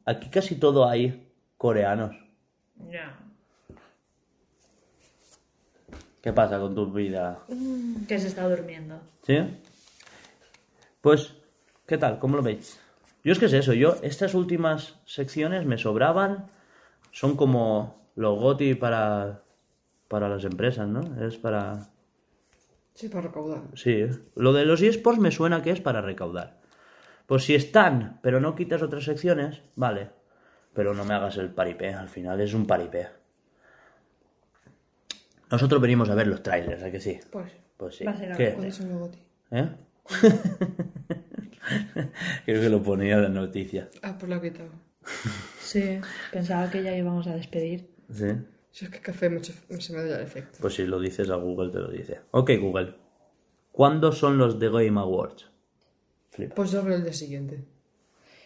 [0.04, 2.14] aquí casi todo hay coreanos.
[2.90, 3.14] Ya.
[6.22, 7.38] ¿Qué pasa con tu vida?
[8.08, 8.98] Que se está durmiendo.
[9.26, 9.36] ¿Sí?
[11.00, 11.34] Pues,
[11.86, 12.18] ¿qué tal?
[12.18, 12.80] ¿Cómo lo veis?
[13.24, 16.50] Yo es que es eso, yo, estas últimas secciones me sobraban,
[17.10, 19.42] son como los GOTI para,
[20.08, 21.00] para las empresas, ¿no?
[21.26, 21.88] Es para...
[22.94, 23.62] Sí, para recaudar.
[23.74, 24.06] Sí,
[24.36, 26.60] lo de los eSports me suena que es para recaudar.
[27.26, 30.10] Pues si están, pero no quitas otras secciones, vale.
[30.74, 33.08] Pero no me hagas el paripé, al final es un paripé.
[35.50, 37.18] Nosotros venimos a ver los trailers, ¿a que sí?
[37.30, 38.04] Pues, Pues sí.
[38.04, 38.48] Va a ser ¿Qué?
[38.48, 38.56] algo.
[38.58, 39.18] ¿cuándo son los goti?
[39.50, 39.68] ¿Eh?
[42.44, 43.88] Creo que lo ponía en la noticia.
[44.02, 44.70] Ah, pues lo he quitado.
[45.60, 45.98] Sí,
[46.30, 47.88] pensaba que ya íbamos a despedir.
[48.12, 48.26] ¿Sí?
[48.70, 50.58] Si es que café mucho, se me da el efecto.
[50.60, 52.20] Pues si lo dices a Google te lo dice.
[52.32, 52.94] Ok, Google.
[53.72, 55.50] ¿Cuándo son los The Game Awards?
[56.30, 56.54] Flipa.
[56.54, 57.64] Pues yo veo el día siguiente.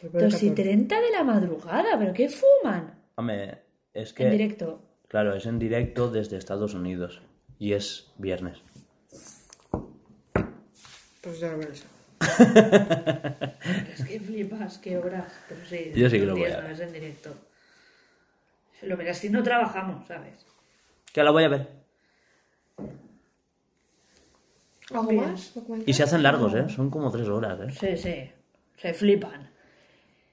[0.01, 0.63] Por el 2 y 14.
[0.63, 3.03] 30 de la madrugada, ¿pero qué fuman?
[3.17, 3.59] Hombre,
[3.93, 4.25] es que...
[4.25, 4.81] En directo.
[5.09, 7.21] Claro, es en directo desde Estados Unidos.
[7.59, 8.63] Y es viernes.
[11.21, 11.87] Pues ya lo veré eso.
[12.21, 15.33] Es que flipas, qué horas.
[15.49, 16.81] Pero sí, Yo sí que lo voy a ver.
[16.81, 17.35] en directo.
[18.83, 20.35] Lo verás si no trabajamos, ¿sabes?
[21.13, 21.69] Que la voy a ver.
[24.91, 25.53] ¿Algo más?
[25.87, 26.69] Y se hacen largos, ¿eh?
[26.69, 27.71] Son como tres horas, ¿eh?
[27.73, 28.31] Sí, sí.
[28.77, 29.51] Se flipan.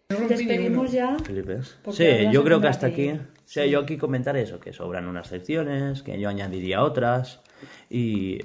[0.07, 1.18] Despedimos ya.
[1.20, 1.78] Flipes.
[1.91, 3.07] Sí, yo creo que hasta aquí...
[3.07, 7.41] que- O sea, yo aquí comentar eso, que sobran unas secciones, que yo añadiría otras.
[7.90, 8.40] Y...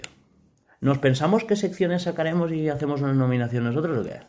[0.81, 4.21] ¿Nos pensamos qué secciones sacaremos y hacemos una nominación nosotros o qué?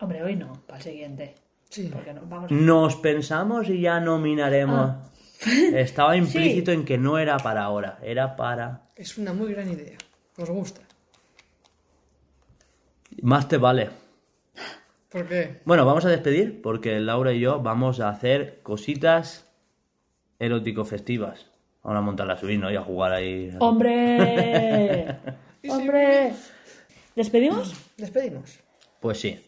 [0.00, 1.34] Hombre, hoy no, para el siguiente.
[1.70, 1.88] Sí.
[1.90, 2.54] Porque no, vamos a...
[2.54, 4.90] Nos pensamos y ya nominaremos.
[4.90, 5.10] Ah.
[5.74, 8.82] Estaba implícito en que no era para ahora, era para...
[8.96, 9.96] Es una muy gran idea.
[10.36, 10.82] Os gusta.
[13.22, 13.90] Más te vale.
[15.08, 15.60] ¿Por qué?
[15.64, 19.50] Bueno, vamos a despedir porque Laura y yo vamos a hacer cositas
[20.38, 21.50] erótico-festivas.
[21.82, 22.70] Vamos a montar la subir, ¿no?
[22.70, 23.50] Y a jugar ahí.
[23.58, 25.18] ¡Hombre!
[25.68, 26.32] ¡Hombre!
[27.14, 27.74] ¿Despedimos?
[27.96, 28.58] Despedimos.
[29.00, 29.38] Pues sí.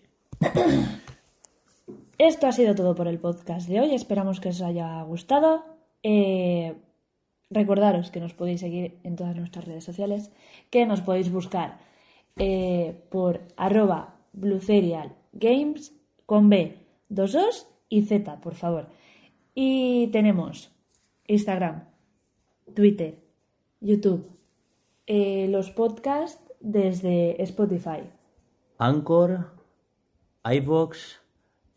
[2.19, 3.95] Esto ha sido todo por el podcast de hoy.
[3.95, 5.65] Esperamos que os haya gustado.
[6.03, 6.75] Eh,
[7.51, 10.31] recordaros que nos podéis seguir en todas nuestras redes sociales,
[10.71, 11.79] que nos podéis buscar
[12.37, 14.17] eh, por arroba
[15.33, 15.93] Games
[16.27, 16.79] con B,
[17.09, 18.89] dos dos y Z, por favor.
[19.55, 20.71] Y tenemos
[21.27, 21.85] Instagram,
[22.75, 23.19] Twitter,
[23.81, 24.34] YouTube,
[25.07, 28.11] eh, los podcasts desde Spotify.
[28.79, 29.51] Anchor,
[30.45, 31.21] iVox,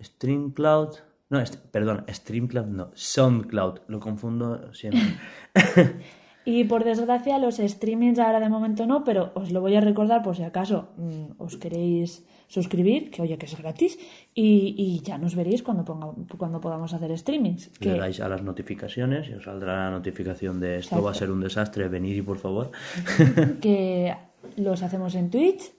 [0.02, 0.96] StreamCloud.
[1.30, 3.82] No, perdón, StreamCloud no, SoundCloud.
[3.88, 5.18] Lo confundo siempre.
[6.50, 10.24] Y por desgracia los streamings ahora de momento no, pero os lo voy a recordar
[10.24, 14.00] por si acaso mm, os queréis suscribir, que oye que es gratis,
[14.34, 17.68] y, y ya nos veréis cuando, ponga- cuando podamos hacer streamings.
[17.82, 21.14] Le Que, dais a las notificaciones y os saldrá la notificación de esto va a
[21.14, 22.72] ser un desastre, venid y por favor.
[23.62, 24.16] que
[24.56, 25.74] los hacemos en Twitch.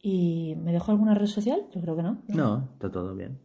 [0.00, 1.60] ¿Y me dejo alguna red social?
[1.74, 2.22] Yo creo que no.
[2.28, 3.38] No, está todo bien.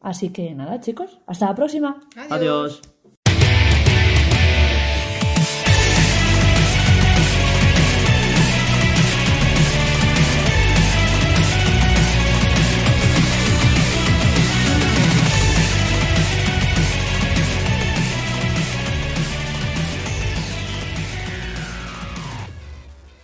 [0.00, 2.00] Así que nada, chicos, hasta la próxima.
[2.30, 2.80] Adiós.